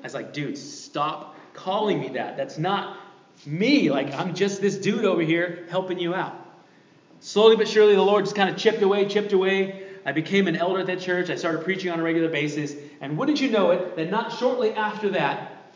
I 0.00 0.02
was 0.04 0.14
like, 0.14 0.32
dude, 0.32 0.56
stop 0.56 1.36
calling 1.54 2.00
me 2.00 2.10
that. 2.10 2.36
That's 2.36 2.58
not 2.58 2.96
me. 3.46 3.90
Like, 3.90 4.12
I'm 4.14 4.34
just 4.34 4.60
this 4.60 4.76
dude 4.76 5.04
over 5.04 5.22
here 5.22 5.66
helping 5.70 5.98
you 5.98 6.14
out. 6.14 6.36
Slowly 7.20 7.56
but 7.56 7.68
surely, 7.68 7.94
the 7.94 8.02
Lord 8.02 8.24
just 8.24 8.36
kind 8.36 8.48
of 8.48 8.56
chipped 8.56 8.82
away, 8.82 9.06
chipped 9.06 9.32
away. 9.32 9.86
I 10.06 10.12
became 10.12 10.46
an 10.48 10.56
elder 10.56 10.80
at 10.80 10.86
that 10.86 11.00
church. 11.00 11.28
I 11.28 11.36
started 11.36 11.64
preaching 11.64 11.90
on 11.90 12.00
a 12.00 12.02
regular 12.02 12.30
basis. 12.30 12.74
And 13.00 13.18
wouldn't 13.18 13.40
you 13.40 13.50
know 13.50 13.72
it, 13.72 13.96
that 13.96 14.10
not 14.10 14.32
shortly 14.32 14.72
after 14.72 15.10
that, 15.10 15.72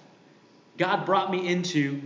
God 0.78 1.04
brought 1.04 1.30
me 1.30 1.46
into 1.46 2.00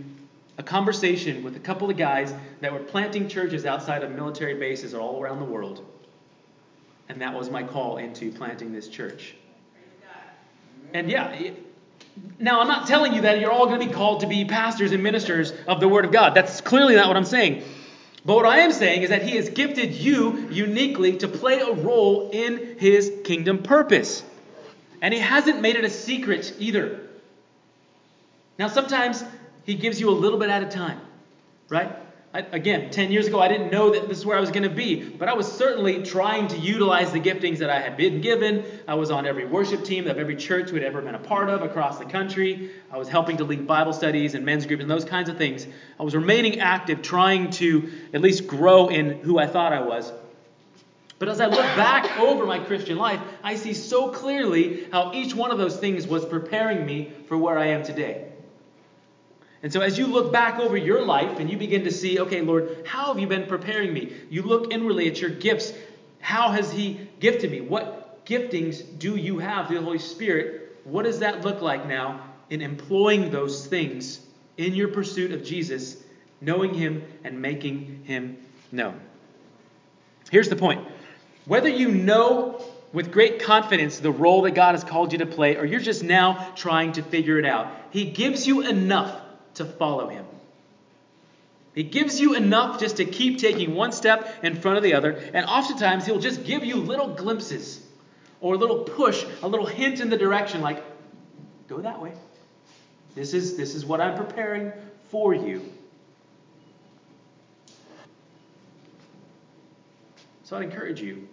a 0.57 0.63
conversation 0.63 1.41
with 1.41 1.55
a 1.55 1.59
couple 1.59 1.89
of 1.89 1.95
guys 1.95 2.33
that 2.59 2.73
were 2.73 2.79
planting 2.79 3.29
churches 3.29 3.65
outside 3.65 4.03
of 4.03 4.11
military 4.11 4.55
bases 4.55 4.93
all 4.93 5.21
around 5.21 5.39
the 5.39 5.45
world. 5.45 5.85
And 7.07 7.21
that 7.21 7.33
was 7.33 7.49
my 7.49 7.63
call 7.63 7.97
into 7.97 8.31
planting 8.31 8.73
this 8.73 8.89
church. 8.89 9.35
And 10.93 11.09
yeah, 11.09 11.53
now, 12.41 12.61
I'm 12.61 12.67
not 12.67 12.87
telling 12.87 13.13
you 13.13 13.21
that 13.21 13.41
you're 13.41 13.51
all 13.51 13.65
going 13.65 13.81
to 13.81 13.85
be 13.85 13.91
called 13.91 14.21
to 14.21 14.27
be 14.27 14.45
pastors 14.45 14.93
and 14.93 15.03
ministers 15.03 15.51
of 15.67 15.81
the 15.81 15.89
Word 15.89 16.05
of 16.05 16.13
God. 16.13 16.33
That's 16.33 16.61
clearly 16.61 16.95
not 16.95 17.09
what 17.09 17.17
I'm 17.17 17.25
saying. 17.25 17.63
But 18.23 18.35
what 18.35 18.45
I 18.45 18.59
am 18.59 18.71
saying 18.71 19.01
is 19.01 19.09
that 19.09 19.23
He 19.23 19.35
has 19.35 19.49
gifted 19.49 19.93
you 19.93 20.47
uniquely 20.49 21.17
to 21.17 21.27
play 21.27 21.59
a 21.59 21.73
role 21.73 22.29
in 22.31 22.77
His 22.79 23.11
kingdom 23.25 23.61
purpose. 23.61 24.23
And 25.01 25.13
He 25.13 25.19
hasn't 25.19 25.61
made 25.61 25.75
it 25.75 25.83
a 25.83 25.89
secret 25.89 26.55
either. 26.59 27.01
Now, 28.57 28.69
sometimes 28.69 29.23
He 29.65 29.75
gives 29.75 29.99
you 29.99 30.09
a 30.09 30.11
little 30.11 30.39
bit 30.39 30.49
at 30.49 30.63
a 30.63 30.67
time, 30.67 31.01
right? 31.67 31.91
I, 32.31 32.39
again, 32.51 32.91
10 32.91 33.11
years 33.11 33.25
ago, 33.25 33.39
I 33.39 33.47
didn't 33.47 33.71
know 33.71 33.89
that 33.89 34.07
this 34.07 34.19
is 34.19 34.25
where 34.25 34.37
I 34.37 34.39
was 34.39 34.51
going 34.51 34.61
to 34.61 34.69
be, 34.69 35.03
but 35.03 35.27
I 35.27 35.33
was 35.33 35.51
certainly 35.51 36.03
trying 36.03 36.47
to 36.49 36.57
utilize 36.59 37.11
the 37.11 37.19
giftings 37.19 37.57
that 37.57 37.71
I 37.71 37.79
had 37.79 37.97
been 37.97 38.21
given. 38.21 38.63
I 38.87 38.93
was 38.93 39.09
on 39.09 39.25
every 39.25 39.47
worship 39.47 39.83
team 39.83 40.05
of 40.05 40.19
every 40.19 40.35
church 40.35 40.71
we'd 40.71 40.83
ever 40.83 41.01
been 41.01 41.15
a 41.15 41.19
part 41.19 41.49
of 41.49 41.63
across 41.63 41.97
the 41.97 42.05
country. 42.05 42.69
I 42.91 42.99
was 42.99 43.09
helping 43.09 43.37
to 43.37 43.45
lead 43.45 43.65
Bible 43.65 43.93
studies 43.93 44.35
and 44.35 44.45
men's 44.45 44.67
groups 44.67 44.83
and 44.83 44.91
those 44.91 45.05
kinds 45.05 45.27
of 45.27 45.39
things. 45.39 45.65
I 45.99 46.03
was 46.03 46.15
remaining 46.15 46.59
active, 46.59 47.01
trying 47.01 47.49
to 47.51 47.89
at 48.13 48.21
least 48.21 48.45
grow 48.45 48.89
in 48.89 49.21
who 49.21 49.39
I 49.39 49.47
thought 49.47 49.73
I 49.73 49.81
was. 49.81 50.13
But 51.17 51.29
as 51.29 51.41
I 51.41 51.47
look 51.47 51.65
back 51.75 52.19
over 52.19 52.45
my 52.45 52.59
Christian 52.59 52.97
life, 52.97 53.19
I 53.43 53.55
see 53.55 53.73
so 53.73 54.09
clearly 54.09 54.87
how 54.91 55.13
each 55.15 55.33
one 55.33 55.49
of 55.49 55.57
those 55.57 55.77
things 55.77 56.05
was 56.05 56.25
preparing 56.25 56.85
me 56.85 57.11
for 57.27 57.39
where 57.39 57.57
I 57.57 57.67
am 57.67 57.83
today. 57.83 58.27
And 59.61 59.73
so, 59.73 59.81
as 59.81 59.97
you 59.97 60.07
look 60.07 60.31
back 60.31 60.59
over 60.59 60.77
your 60.77 61.03
life 61.03 61.39
and 61.39 61.49
you 61.49 61.57
begin 61.57 61.83
to 61.83 61.91
see, 61.91 62.19
okay, 62.19 62.41
Lord, 62.41 62.85
how 62.87 63.07
have 63.07 63.19
you 63.19 63.27
been 63.27 63.45
preparing 63.45 63.93
me? 63.93 64.13
You 64.29 64.43
look 64.43 64.71
inwardly 64.71 65.07
at 65.09 65.19
your 65.19 65.31
gifts. 65.31 65.73
How 66.21 66.51
has 66.51 66.71
He 66.71 67.09
gifted 67.19 67.51
me? 67.51 67.61
What 67.61 68.25
giftings 68.25 68.83
do 68.99 69.17
you 69.17 69.39
have 69.39 69.67
through 69.67 69.79
the 69.79 69.83
Holy 69.83 69.99
Spirit? 69.99 70.77
What 70.85 71.03
does 71.03 71.19
that 71.19 71.43
look 71.43 71.61
like 71.61 71.87
now 71.87 72.23
in 72.49 72.61
employing 72.61 73.31
those 73.31 73.67
things 73.67 74.21
in 74.57 74.75
your 74.75 74.87
pursuit 74.89 75.31
of 75.31 75.43
Jesus, 75.43 75.97
knowing 76.39 76.73
Him 76.73 77.03
and 77.25 77.41
making 77.41 78.03
Him 78.05 78.37
known? 78.71 78.99
Here's 80.31 80.49
the 80.49 80.55
point 80.55 80.87
whether 81.45 81.69
you 81.69 81.89
know 81.89 82.63
with 82.93 83.11
great 83.11 83.41
confidence 83.41 83.99
the 83.99 84.11
role 84.11 84.43
that 84.43 84.51
God 84.51 84.73
has 84.73 84.85
called 84.85 85.11
you 85.11 85.19
to 85.19 85.25
play, 85.25 85.57
or 85.57 85.65
you're 85.65 85.81
just 85.81 86.03
now 86.03 86.53
trying 86.55 86.93
to 86.93 87.03
figure 87.03 87.37
it 87.37 87.45
out, 87.45 87.71
He 87.91 88.05
gives 88.05 88.47
you 88.47 88.61
enough 88.61 89.19
to 89.59 89.65
follow 89.65 90.09
him. 90.09 90.25
He 91.75 91.83
gives 91.83 92.19
you 92.19 92.33
enough 92.33 92.79
just 92.79 92.97
to 92.97 93.05
keep 93.05 93.37
taking 93.37 93.75
one 93.75 93.91
step 93.91 94.43
in 94.43 94.59
front 94.59 94.77
of 94.77 94.83
the 94.83 94.95
other, 94.95 95.11
and 95.33 95.45
oftentimes 95.45 96.05
he'll 96.05 96.19
just 96.19 96.43
give 96.43 96.65
you 96.65 96.77
little 96.77 97.13
glimpses 97.13 97.85
or 98.41 98.55
a 98.55 98.57
little 98.57 98.79
push, 98.79 99.23
a 99.43 99.47
little 99.47 99.65
hint 99.65 99.99
in 99.99 100.09
the 100.09 100.17
direction 100.17 100.61
like, 100.61 100.83
go 101.67 101.77
that 101.79 102.01
way. 102.01 102.13
This 103.15 103.33
is, 103.33 103.55
this 103.55 103.75
is 103.75 103.85
what 103.85 104.01
I'm 104.01 104.17
preparing 104.17 104.71
for 105.09 105.33
you. 105.33 105.63
So 110.43 110.57
I'd 110.57 110.63
encourage 110.63 111.01
you 111.01 111.27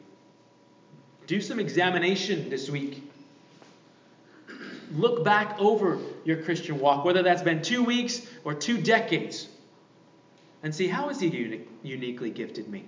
do 1.26 1.40
some 1.40 1.58
examination 1.58 2.50
this 2.50 2.68
week 2.68 3.02
look 4.92 5.24
back 5.24 5.56
over 5.58 5.98
your 6.24 6.42
Christian 6.42 6.78
walk, 6.78 7.04
whether 7.04 7.22
that's 7.22 7.42
been 7.42 7.62
two 7.62 7.82
weeks 7.82 8.26
or 8.44 8.54
two 8.54 8.78
decades, 8.78 9.48
and 10.62 10.74
see 10.74 10.88
how 10.88 11.08
has 11.08 11.20
He 11.20 11.60
uniquely 11.82 12.30
gifted 12.30 12.68
me? 12.68 12.84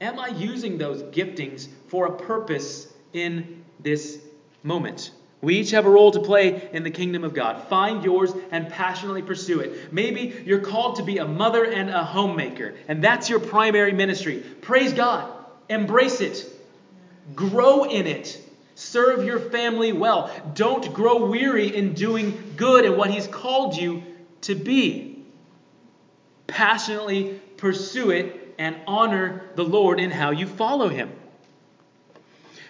Am 0.00 0.18
I 0.18 0.28
using 0.28 0.78
those 0.78 1.02
giftings 1.14 1.68
for 1.88 2.06
a 2.06 2.12
purpose 2.12 2.92
in 3.12 3.64
this 3.80 4.18
moment? 4.62 5.10
We 5.40 5.56
each 5.56 5.70
have 5.70 5.86
a 5.86 5.90
role 5.90 6.10
to 6.10 6.20
play 6.20 6.68
in 6.72 6.82
the 6.82 6.90
kingdom 6.90 7.22
of 7.22 7.32
God. 7.32 7.68
Find 7.68 8.02
yours 8.02 8.32
and 8.50 8.68
passionately 8.68 9.22
pursue 9.22 9.60
it. 9.60 9.92
Maybe 9.92 10.42
you're 10.44 10.60
called 10.60 10.96
to 10.96 11.04
be 11.04 11.18
a 11.18 11.26
mother 11.26 11.64
and 11.64 11.90
a 11.90 12.02
homemaker, 12.02 12.74
and 12.88 13.02
that's 13.02 13.28
your 13.28 13.38
primary 13.38 13.92
ministry. 13.92 14.42
Praise 14.60 14.92
God. 14.92 15.32
Embrace 15.68 16.20
it. 16.20 16.44
Grow 17.34 17.84
in 17.84 18.06
it. 18.06 18.40
Serve 18.78 19.24
your 19.24 19.40
family 19.40 19.92
well. 19.92 20.30
Don't 20.54 20.94
grow 20.94 21.26
weary 21.26 21.74
in 21.74 21.94
doing 21.94 22.54
good 22.56 22.84
and 22.84 22.96
what 22.96 23.10
He's 23.10 23.26
called 23.26 23.76
you 23.76 24.04
to 24.42 24.54
be. 24.54 25.24
Passionately 26.46 27.40
pursue 27.56 28.10
it 28.10 28.54
and 28.56 28.76
honor 28.86 29.42
the 29.56 29.64
Lord 29.64 29.98
in 29.98 30.12
how 30.12 30.30
you 30.30 30.46
follow 30.46 30.88
Him. 30.88 31.10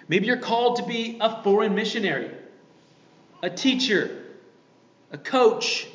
Maybe 0.08 0.26
you're 0.26 0.38
called 0.38 0.76
to 0.76 0.86
be 0.86 1.18
a 1.20 1.42
foreign 1.42 1.74
missionary, 1.74 2.30
a 3.42 3.50
teacher, 3.50 4.24
a 5.12 5.18
coach, 5.18 5.86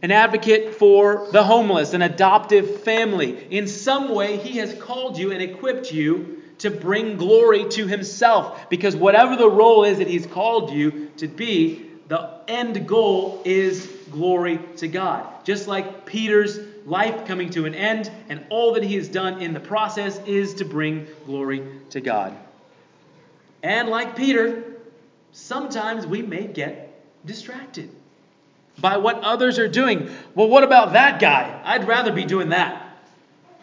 an 0.00 0.12
advocate 0.12 0.76
for 0.76 1.26
the 1.32 1.42
homeless, 1.42 1.92
an 1.92 2.02
adoptive 2.02 2.82
family. 2.82 3.48
In 3.50 3.66
some 3.66 4.14
way, 4.14 4.36
He 4.36 4.58
has 4.58 4.72
called 4.80 5.18
you 5.18 5.32
and 5.32 5.42
equipped 5.42 5.90
you 5.90 6.33
to 6.64 6.70
bring 6.70 7.18
glory 7.18 7.68
to 7.68 7.86
himself. 7.86 8.68
Because 8.70 8.96
whatever 8.96 9.36
the 9.36 9.48
role 9.48 9.84
is 9.84 9.98
that 9.98 10.08
he's 10.08 10.26
called 10.26 10.70
you 10.70 11.10
to 11.18 11.28
be, 11.28 11.90
the 12.08 12.30
end 12.48 12.88
goal 12.88 13.42
is 13.44 13.86
glory 14.10 14.58
to 14.78 14.88
God. 14.88 15.26
Just 15.44 15.68
like 15.68 16.06
Peter's 16.06 16.58
life 16.86 17.26
coming 17.26 17.50
to 17.50 17.66
an 17.66 17.74
end, 17.74 18.10
and 18.30 18.44
all 18.48 18.74
that 18.74 18.82
he 18.82 18.94
has 18.96 19.08
done 19.08 19.42
in 19.42 19.52
the 19.52 19.60
process 19.60 20.18
is 20.26 20.54
to 20.54 20.64
bring 20.64 21.06
glory 21.26 21.62
to 21.90 22.00
God. 22.00 22.36
And 23.62 23.88
like 23.88 24.16
Peter, 24.16 24.64
sometimes 25.32 26.06
we 26.06 26.22
may 26.22 26.46
get 26.46 27.02
distracted 27.26 27.90
by 28.78 28.96
what 28.96 29.20
others 29.20 29.58
are 29.58 29.68
doing. 29.68 30.10
Well, 30.34 30.48
what 30.48 30.64
about 30.64 30.94
that 30.94 31.20
guy? 31.20 31.60
I'd 31.62 31.86
rather 31.86 32.12
be 32.12 32.24
doing 32.24 32.50
that. 32.50 32.98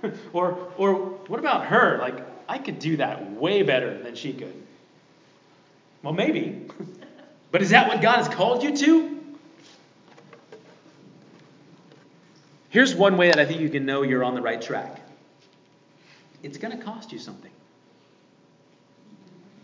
or, 0.34 0.72
or 0.78 0.94
what 1.28 1.40
about 1.40 1.66
her? 1.66 2.00
Like, 2.00 2.31
I 2.52 2.58
could 2.58 2.80
do 2.80 2.98
that 2.98 3.32
way 3.32 3.64
better 3.64 4.04
than 4.04 4.14
she 4.14 4.34
could. 4.34 4.54
Well, 6.04 6.12
maybe. 6.12 6.68
but 7.52 7.62
is 7.62 7.70
that 7.70 7.88
what 7.88 8.02
God 8.02 8.18
has 8.18 8.28
called 8.28 8.62
you 8.62 8.76
to? 8.76 9.20
Here's 12.68 12.94
one 12.94 13.16
way 13.16 13.30
that 13.30 13.40
I 13.40 13.46
think 13.46 13.62
you 13.62 13.70
can 13.70 13.86
know 13.86 14.02
you're 14.02 14.26
on 14.26 14.36
the 14.36 14.42
right 14.42 14.62
track 14.62 15.00
it's 16.44 16.58
going 16.58 16.78
to 16.78 16.84
cost 16.84 17.14
you 17.14 17.20
something. 17.20 17.52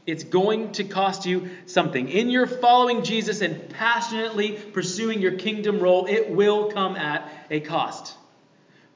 It's 0.06 0.24
going 0.24 0.72
to 0.74 0.84
cost 0.86 1.26
you 1.26 1.50
something. 1.66 2.08
In 2.08 2.30
your 2.30 2.46
following 2.46 3.04
Jesus 3.04 3.42
and 3.42 3.68
passionately 3.72 4.54
pursuing 4.54 5.20
your 5.20 5.34
kingdom 5.34 5.80
role, 5.80 6.06
it 6.06 6.30
will 6.30 6.72
come 6.72 6.96
at 6.96 7.30
a 7.50 7.60
cost. 7.60 8.16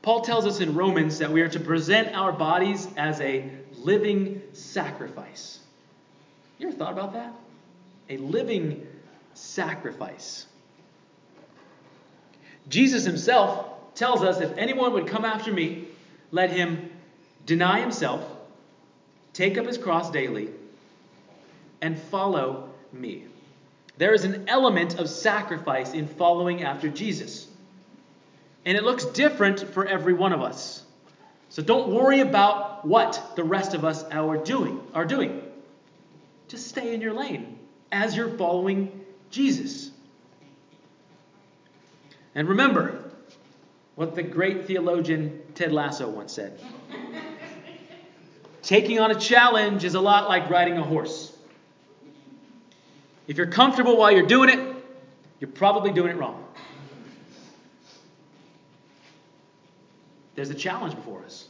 Paul 0.04 0.22
tells 0.22 0.46
us 0.46 0.62
in 0.62 0.76
Romans 0.76 1.20
that 1.20 1.32
we 1.32 1.42
are 1.42 1.50
to 1.50 1.60
present 1.60 2.16
our 2.16 2.32
bodies 2.32 2.88
as 2.96 3.20
a 3.20 3.50
living 3.84 4.42
sacrifice. 4.54 5.60
You 6.58 6.68
ever 6.68 6.78
thought 6.78 6.94
about 6.94 7.14
that? 7.14 7.34
A 8.10 8.18
living 8.18 8.88
sacrifice. 9.34 10.46
Jesus 12.70 13.06
himself 13.06 13.96
tells 13.96 14.24
us 14.24 14.40
if 14.40 14.58
anyone 14.58 14.94
would 14.94 15.08
come 15.08 15.26
after 15.26 15.52
me, 15.52 15.88
let 16.32 16.52
him 16.52 16.90
deny 17.46 17.80
himself, 17.82 18.24
take 19.34 19.58
up 19.58 19.66
his 19.66 19.78
cross 19.78 20.12
daily, 20.12 20.50
and 21.82 22.00
follow 22.00 22.70
me. 22.94 23.26
There 23.98 24.14
is 24.14 24.24
an 24.24 24.46
element 24.48 25.00
of 25.00 25.10
sacrifice 25.10 25.94
in 25.94 26.08
following 26.08 26.64
after 26.64 26.90
Jesus. 26.90 27.48
And 28.66 28.78
it 28.78 28.84
looks 28.84 29.06
different 29.06 29.74
for 29.74 29.86
every 29.86 30.14
one 30.14 30.34
of 30.34 30.42
us. 30.42 30.84
So 31.52 31.62
don't 31.62 31.90
worry 31.90 32.22
about 32.22 32.86
what 32.86 33.34
the 33.36 33.44
rest 33.44 33.74
of 33.74 33.84
us 33.84 34.04
are 34.04 34.38
doing, 34.38 34.80
are 34.94 35.04
doing. 35.04 35.44
Just 36.48 36.70
stay 36.70 36.94
in 36.94 37.02
your 37.02 37.12
lane 37.12 37.60
as 37.92 38.16
you're 38.16 38.38
following 38.38 39.04
Jesus. 39.32 39.92
And 42.36 42.48
remember 42.48 43.04
what 43.96 44.16
the 44.16 44.24
great 44.24 44.66
theologian 44.66 45.42
Ted 45.54 45.74
Lasso 45.74 46.10
once 46.10 46.32
said. 46.32 46.58
Taking 48.64 49.02
on 49.02 49.12
a 49.12 49.20
challenge 49.20 49.84
is 49.84 49.96
a 49.96 50.02
lot 50.02 50.30
like 50.30 50.50
riding 50.50 50.78
a 50.78 50.84
horse. 50.84 51.34
If 53.28 53.36
you're 53.38 53.48
comfortable 53.48 53.98
while 53.98 54.14
you're 54.14 54.26
doing 54.26 54.50
it, 54.50 54.76
you're 55.42 55.52
probably 55.52 55.92
doing 55.92 56.12
it 56.12 56.18
wrong. 56.18 56.46
There's 60.36 60.50
a 60.50 60.56
challenge 60.56 60.96
before 60.96 61.24
us. 61.24 61.48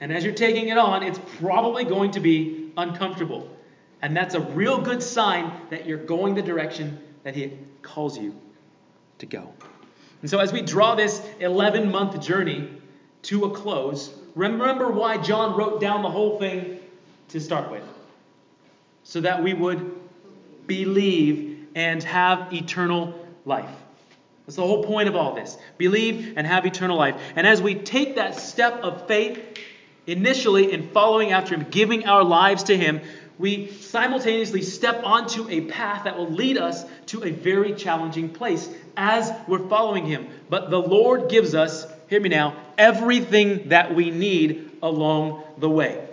And 0.00 0.12
as 0.12 0.24
you're 0.24 0.34
taking 0.34 0.68
it 0.68 0.78
on, 0.78 1.02
it's 1.02 1.20
probably 1.38 1.84
going 1.84 2.12
to 2.12 2.20
be 2.20 2.72
uncomfortable. 2.76 3.48
And 4.02 4.16
that's 4.16 4.34
a 4.34 4.40
real 4.40 4.80
good 4.80 5.02
sign 5.02 5.52
that 5.70 5.86
you're 5.86 6.04
going 6.04 6.34
the 6.34 6.42
direction 6.42 6.98
that 7.22 7.34
He 7.34 7.52
calls 7.82 8.18
you 8.18 8.34
to 9.18 9.26
go. 9.26 9.52
And 10.20 10.30
so, 10.30 10.38
as 10.38 10.52
we 10.52 10.62
draw 10.62 10.94
this 10.94 11.22
11 11.40 11.90
month 11.90 12.20
journey 12.20 12.68
to 13.22 13.44
a 13.44 13.50
close, 13.50 14.12
remember 14.34 14.90
why 14.90 15.18
John 15.18 15.56
wrote 15.56 15.80
down 15.80 16.02
the 16.02 16.10
whole 16.10 16.38
thing 16.38 16.80
to 17.28 17.40
start 17.40 17.70
with. 17.70 17.84
So 19.04 19.20
that 19.20 19.42
we 19.42 19.54
would 19.54 19.94
believe 20.66 21.66
and 21.74 22.02
have 22.02 22.52
eternal 22.52 23.26
life. 23.44 23.70
That's 24.46 24.56
the 24.56 24.62
whole 24.62 24.84
point 24.84 25.08
of 25.08 25.16
all 25.16 25.34
this. 25.34 25.56
Believe 25.78 26.34
and 26.36 26.46
have 26.46 26.66
eternal 26.66 26.98
life. 26.98 27.20
And 27.34 27.46
as 27.46 27.62
we 27.62 27.74
take 27.76 28.16
that 28.16 28.38
step 28.38 28.74
of 28.82 29.06
faith, 29.06 29.40
initially 30.06 30.72
in 30.72 30.90
following 30.90 31.32
after 31.32 31.54
Him, 31.54 31.66
giving 31.70 32.06
our 32.06 32.22
lives 32.22 32.64
to 32.64 32.76
Him, 32.76 33.00
we 33.38 33.68
simultaneously 33.72 34.62
step 34.62 35.02
onto 35.02 35.48
a 35.48 35.62
path 35.62 36.04
that 36.04 36.16
will 36.16 36.30
lead 36.30 36.56
us 36.56 36.84
to 37.06 37.24
a 37.24 37.30
very 37.30 37.74
challenging 37.74 38.28
place 38.28 38.68
as 38.96 39.32
we're 39.48 39.66
following 39.68 40.06
Him. 40.06 40.28
But 40.48 40.70
the 40.70 40.80
Lord 40.80 41.30
gives 41.30 41.54
us, 41.54 41.86
hear 42.08 42.20
me 42.20 42.28
now, 42.28 42.54
everything 42.78 43.70
that 43.70 43.94
we 43.94 44.10
need 44.10 44.70
along 44.82 45.42
the 45.58 45.70
way. 45.70 46.06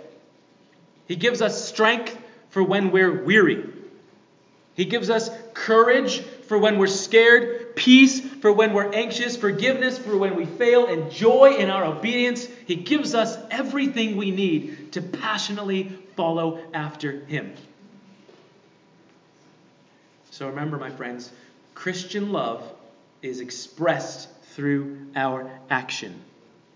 He 1.06 1.16
gives 1.16 1.42
us 1.42 1.68
strength 1.68 2.16
for 2.50 2.62
when 2.62 2.90
we're 2.90 3.22
weary. 3.22 3.68
He 4.74 4.86
gives 4.86 5.10
us 5.10 5.30
courage 5.52 6.20
for 6.20 6.58
when 6.58 6.78
we're 6.78 6.86
scared, 6.86 7.61
peace 7.74 8.20
for 8.20 8.52
when 8.52 8.72
we're 8.72 8.92
anxious, 8.92 9.36
forgiveness 9.36 9.98
for 9.98 10.16
when 10.16 10.36
we 10.36 10.46
fail, 10.46 10.86
and 10.86 11.10
joy 11.10 11.54
in 11.58 11.70
our 11.70 11.84
obedience. 11.84 12.46
He 12.66 12.76
gives 12.76 13.14
us 13.14 13.36
everything 13.50 14.16
we 14.16 14.30
need 14.30 14.92
to 14.92 15.02
passionately 15.02 15.90
follow 16.16 16.60
after 16.74 17.24
Him. 17.24 17.54
So 20.30 20.48
remember, 20.48 20.78
my 20.78 20.90
friends, 20.90 21.30
Christian 21.74 22.32
love 22.32 22.62
is 23.20 23.40
expressed 23.40 24.28
through 24.54 25.06
our 25.14 25.50
action. 25.70 26.20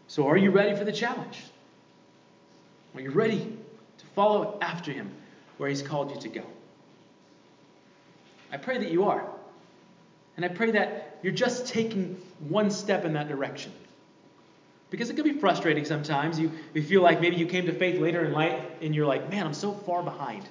So 0.08 0.28
are 0.28 0.36
you 0.36 0.50
ready 0.50 0.76
for 0.76 0.84
the 0.84 0.92
challenge? 0.92 1.42
Are 2.94 3.00
you 3.00 3.10
ready 3.10 3.38
to 3.38 4.06
follow 4.14 4.58
after 4.60 4.92
Him 4.92 5.10
where 5.58 5.68
He's 5.68 5.82
called 5.82 6.12
you 6.12 6.20
to 6.20 6.28
go? 6.28 6.42
I 8.52 8.56
pray 8.56 8.78
that 8.78 8.90
you 8.90 9.04
are. 9.04 9.26
And 10.36 10.44
I 10.44 10.48
pray 10.48 10.72
that 10.72 11.18
you're 11.22 11.32
just 11.32 11.66
taking 11.66 12.20
one 12.48 12.70
step 12.70 13.04
in 13.04 13.14
that 13.14 13.28
direction. 13.28 13.72
Because 14.90 15.10
it 15.10 15.14
can 15.14 15.24
be 15.24 15.32
frustrating 15.32 15.84
sometimes. 15.84 16.38
You, 16.38 16.52
you 16.74 16.82
feel 16.82 17.02
like 17.02 17.20
maybe 17.20 17.36
you 17.36 17.46
came 17.46 17.66
to 17.66 17.72
faith 17.72 18.00
later 18.00 18.24
in 18.24 18.32
life 18.32 18.64
and 18.80 18.94
you're 18.94 19.06
like, 19.06 19.30
man, 19.30 19.46
I'm 19.46 19.54
so 19.54 19.72
far 19.72 20.02
behind. 20.02 20.48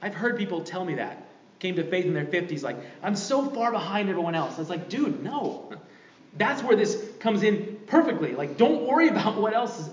I've 0.00 0.14
heard 0.14 0.38
people 0.38 0.62
tell 0.62 0.84
me 0.84 0.96
that. 0.96 1.24
Came 1.58 1.74
to 1.76 1.84
faith 1.84 2.04
in 2.04 2.14
their 2.14 2.24
50s, 2.24 2.62
like, 2.62 2.76
I'm 3.02 3.16
so 3.16 3.44
far 3.50 3.72
behind 3.72 4.08
everyone 4.08 4.36
else. 4.36 4.60
It's 4.60 4.70
like, 4.70 4.88
dude, 4.88 5.24
no. 5.24 5.72
That's 6.36 6.62
where 6.62 6.76
this 6.76 7.02
comes 7.18 7.42
in 7.42 7.80
perfectly. 7.88 8.34
Like, 8.34 8.56
don't 8.56 8.86
worry 8.86 9.08
about 9.08 9.40
what 9.40 9.54
else 9.54 9.80
is. 9.80 9.90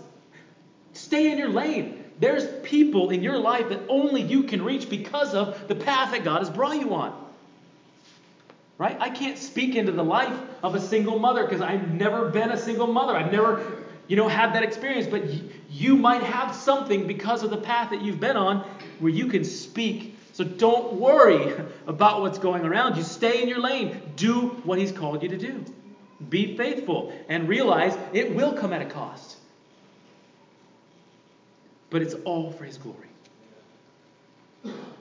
Stay 0.94 1.32
in 1.32 1.40
your 1.40 1.50
lane. 1.50 2.04
There's 2.20 2.46
people 2.62 3.10
in 3.10 3.24
your 3.24 3.40
life 3.40 3.70
that 3.70 3.82
only 3.90 4.22
you 4.22 4.44
can 4.44 4.64
reach 4.64 4.90
because 4.90 5.34
of 5.34 5.68
the 5.68 5.76
path 5.76 6.12
that 6.12 6.24
God 6.24 6.40
has 6.40 6.52
brought 6.52 6.80
you 6.80 6.94
on. 6.94 7.25
Right? 8.78 8.98
I 9.00 9.10
can't 9.10 9.38
speak 9.38 9.76
into 9.76 9.94
the 9.94 10.04
life 10.04 10.38
of 10.62 10.76
a 10.76 10.82
single 10.82 11.18
mother 11.18 11.44
because 11.44 11.62
I've 11.62 11.94
never 11.94 12.30
been 12.30 12.52
a 12.52 12.58
single 12.58 12.88
mother. 12.88 13.16
I've 13.16 13.32
never, 13.32 13.84
you 14.08 14.18
know, 14.18 14.28
had 14.28 14.54
that 14.54 14.64
experience. 14.64 15.08
But 15.08 15.24
you 15.70 15.96
might 15.96 16.24
have 16.24 16.54
something 16.54 17.08
because 17.08 17.44
of 17.44 17.52
the 17.52 17.58
path 17.58 17.92
that 17.92 18.02
you've 18.02 18.20
been 18.20 18.36
on 18.36 18.68
where 19.00 19.12
you 19.12 19.28
can 19.28 19.46
speak. 19.46 20.18
So 20.34 20.44
don't 20.44 20.94
worry 20.94 21.54
about 21.88 22.20
what's 22.20 22.38
going 22.38 22.66
around 22.66 22.98
you. 22.98 23.04
Stay 23.04 23.42
in 23.42 23.48
your 23.48 23.60
lane. 23.60 24.02
Do 24.18 24.48
what 24.66 24.78
He's 24.78 24.92
called 24.92 25.24
you 25.24 25.30
to 25.30 25.38
do. 25.38 25.64
Be 26.30 26.58
faithful 26.58 27.14
and 27.30 27.48
realize 27.48 27.98
it 28.12 28.36
will 28.36 28.54
come 28.54 28.74
at 28.74 28.82
a 28.82 28.86
cost. 28.86 29.38
But 31.90 32.02
it's 32.02 32.14
all 32.26 32.52
for 32.52 32.66
His 32.66 32.78
glory. 32.78 33.08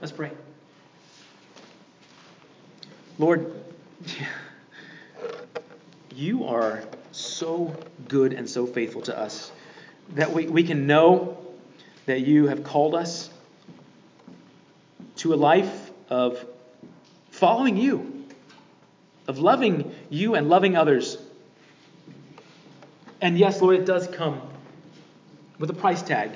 Let's 0.00 0.12
pray. 0.12 0.30
Lord, 3.18 3.63
you 6.14 6.44
are 6.44 6.82
so 7.12 7.74
good 8.08 8.32
and 8.32 8.48
so 8.48 8.66
faithful 8.66 9.02
to 9.02 9.18
us 9.18 9.52
that 10.14 10.32
we, 10.32 10.46
we 10.46 10.62
can 10.62 10.86
know 10.86 11.38
that 12.06 12.20
you 12.20 12.46
have 12.46 12.64
called 12.64 12.94
us 12.94 13.30
to 15.16 15.32
a 15.32 15.36
life 15.36 15.90
of 16.10 16.44
following 17.30 17.76
you, 17.76 18.24
of 19.26 19.38
loving 19.38 19.94
you 20.10 20.34
and 20.34 20.48
loving 20.48 20.76
others. 20.76 21.18
And 23.20 23.38
yes, 23.38 23.60
Lord, 23.60 23.76
it 23.76 23.86
does 23.86 24.06
come 24.08 24.40
with 25.58 25.70
a 25.70 25.74
price 25.74 26.02
tag 26.02 26.30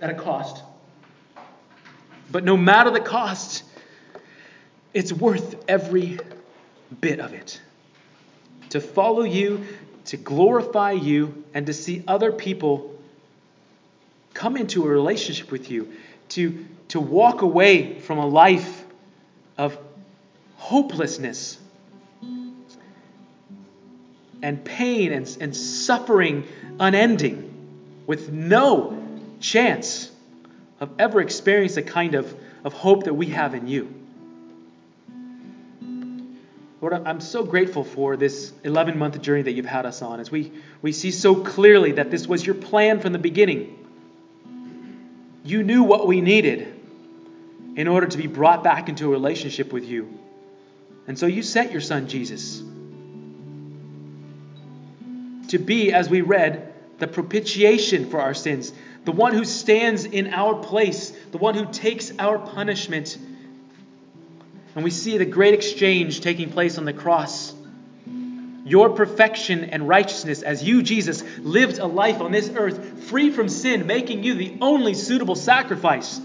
at 0.00 0.10
a 0.10 0.14
cost. 0.14 0.62
But 2.30 2.44
no 2.44 2.56
matter 2.56 2.90
the 2.90 3.00
cost, 3.00 3.64
it's 4.92 5.12
worth 5.12 5.56
every 5.68 6.18
bit 7.00 7.20
of 7.20 7.32
it. 7.32 7.60
To 8.70 8.80
follow 8.80 9.22
you, 9.22 9.64
to 10.06 10.16
glorify 10.16 10.92
you, 10.92 11.44
and 11.54 11.66
to 11.66 11.72
see 11.72 12.02
other 12.06 12.32
people 12.32 12.94
come 14.34 14.56
into 14.56 14.84
a 14.84 14.88
relationship 14.88 15.50
with 15.50 15.70
you, 15.70 15.92
to, 16.30 16.64
to 16.88 17.00
walk 17.00 17.42
away 17.42 17.98
from 18.00 18.18
a 18.18 18.26
life 18.26 18.84
of 19.58 19.78
hopelessness 20.56 21.58
and 24.42 24.64
pain 24.64 25.12
and, 25.12 25.36
and 25.40 25.54
suffering 25.54 26.46
unending 26.78 27.46
with 28.06 28.30
no 28.30 28.96
chance 29.40 30.10
of 30.80 30.90
ever 30.98 31.20
experiencing 31.20 31.84
the 31.84 31.90
kind 31.90 32.14
of, 32.14 32.34
of 32.64 32.72
hope 32.72 33.04
that 33.04 33.14
we 33.14 33.26
have 33.26 33.54
in 33.54 33.66
you. 33.66 33.99
Lord, 36.80 36.94
I'm 36.94 37.20
so 37.20 37.44
grateful 37.44 37.84
for 37.84 38.16
this 38.16 38.52
11 38.64 38.98
month 38.98 39.20
journey 39.20 39.42
that 39.42 39.52
you've 39.52 39.66
had 39.66 39.84
us 39.84 40.00
on 40.00 40.18
as 40.18 40.30
we, 40.30 40.50
we 40.80 40.92
see 40.92 41.10
so 41.10 41.34
clearly 41.34 41.92
that 41.92 42.10
this 42.10 42.26
was 42.26 42.44
your 42.44 42.54
plan 42.54 43.00
from 43.00 43.12
the 43.12 43.18
beginning. 43.18 43.76
You 45.44 45.62
knew 45.62 45.82
what 45.82 46.06
we 46.06 46.22
needed 46.22 46.74
in 47.76 47.86
order 47.86 48.06
to 48.06 48.16
be 48.16 48.26
brought 48.26 48.64
back 48.64 48.88
into 48.88 49.06
a 49.06 49.08
relationship 49.08 49.72
with 49.72 49.84
you. 49.84 50.18
And 51.06 51.18
so 51.18 51.26
you 51.26 51.42
sent 51.42 51.70
your 51.70 51.80
son 51.82 52.08
Jesus 52.08 52.62
to 55.48 55.58
be, 55.58 55.92
as 55.92 56.08
we 56.08 56.22
read, 56.22 56.72
the 56.98 57.06
propitiation 57.06 58.08
for 58.08 58.20
our 58.20 58.34
sins, 58.34 58.72
the 59.04 59.12
one 59.12 59.34
who 59.34 59.44
stands 59.44 60.04
in 60.04 60.32
our 60.32 60.54
place, 60.54 61.10
the 61.32 61.38
one 61.38 61.54
who 61.54 61.70
takes 61.72 62.12
our 62.18 62.38
punishment 62.38 63.18
and 64.74 64.84
we 64.84 64.90
see 64.90 65.18
the 65.18 65.24
great 65.24 65.54
exchange 65.54 66.20
taking 66.20 66.50
place 66.50 66.78
on 66.78 66.84
the 66.84 66.92
cross. 66.92 67.54
your 68.64 68.90
perfection 68.90 69.64
and 69.64 69.88
righteousness 69.88 70.42
as 70.42 70.62
you, 70.62 70.82
Jesus, 70.82 71.24
lived 71.38 71.78
a 71.78 71.86
life 71.86 72.20
on 72.20 72.30
this 72.30 72.50
earth 72.54 73.04
free 73.04 73.30
from 73.30 73.48
sin, 73.48 73.86
making 73.86 74.22
you 74.22 74.34
the 74.34 74.58
only 74.60 74.94
suitable 74.94 75.34
sacrifice, 75.34 76.20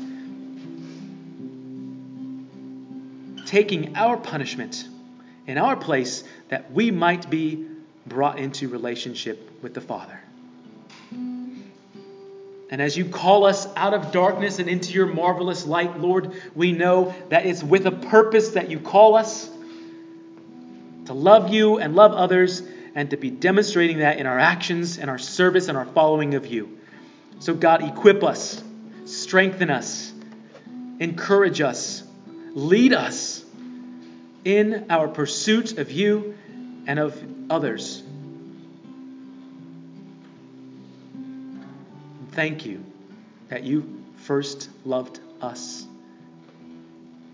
taking 3.45 3.95
our 3.95 4.17
punishment 4.17 4.87
in 5.47 5.57
our 5.57 5.75
place 5.75 6.23
that 6.49 6.71
we 6.71 6.91
might 6.91 7.29
be 7.29 7.65
brought 8.05 8.37
into 8.37 8.67
relationship 8.69 9.63
with 9.63 9.73
the 9.73 9.81
Father. 9.81 10.19
And 12.75 12.81
as 12.81 12.97
you 12.97 13.05
call 13.05 13.45
us 13.45 13.69
out 13.77 13.93
of 13.93 14.11
darkness 14.11 14.59
and 14.59 14.67
into 14.67 14.91
your 14.91 15.05
marvelous 15.05 15.65
light, 15.65 15.97
Lord, 15.97 16.33
we 16.55 16.73
know 16.73 17.15
that 17.29 17.45
it's 17.45 17.63
with 17.63 17.85
a 17.87 17.91
purpose 17.91 18.49
that 18.49 18.69
you 18.69 18.81
call 18.81 19.15
us 19.15 19.49
to 21.05 21.13
love 21.13 21.53
you 21.53 21.77
and 21.77 21.95
love 21.95 22.11
others, 22.11 22.61
and 22.93 23.11
to 23.11 23.15
be 23.15 23.29
demonstrating 23.29 23.99
that 23.99 24.17
in 24.17 24.25
our 24.25 24.37
actions 24.37 24.97
and 24.97 25.09
our 25.09 25.17
service 25.17 25.69
and 25.69 25.77
our 25.77 25.85
following 25.85 26.35
of 26.35 26.47
you. 26.47 26.77
So, 27.39 27.53
God, 27.53 27.81
equip 27.81 28.25
us, 28.25 28.61
strengthen 29.05 29.69
us, 29.69 30.11
encourage 30.99 31.61
us, 31.61 32.03
lead 32.55 32.91
us 32.91 33.45
in 34.43 34.87
our 34.89 35.07
pursuit 35.07 35.77
of 35.77 35.91
you 35.91 36.35
and 36.87 36.99
of 36.99 37.23
others. 37.49 38.03
Thank 42.35 42.65
you 42.65 42.83
that 43.47 43.63
you 43.63 44.03
first 44.17 44.69
loved 44.83 45.19
us. 45.41 45.85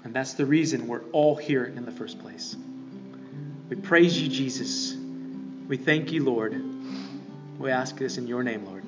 And 0.04 0.14
that's 0.14 0.34
the 0.34 0.45
reason 0.45 0.88
we're 0.88 1.04
all 1.12 1.36
here 1.36 1.66
in 1.66 1.86
the 1.86 1.91
first 1.91 2.20
place. 2.20 2.56
We 3.70 3.78
praise 3.78 4.20
you, 4.22 4.28
Jesus. 4.28 4.95
We 5.68 5.78
thank 5.78 6.12
you, 6.12 6.24
Lord. 6.24 6.62
We 7.58 7.72
ask 7.72 7.97
this 7.97 8.18
in 8.18 8.28
your 8.28 8.43
name, 8.43 8.66
Lord. 8.66 8.81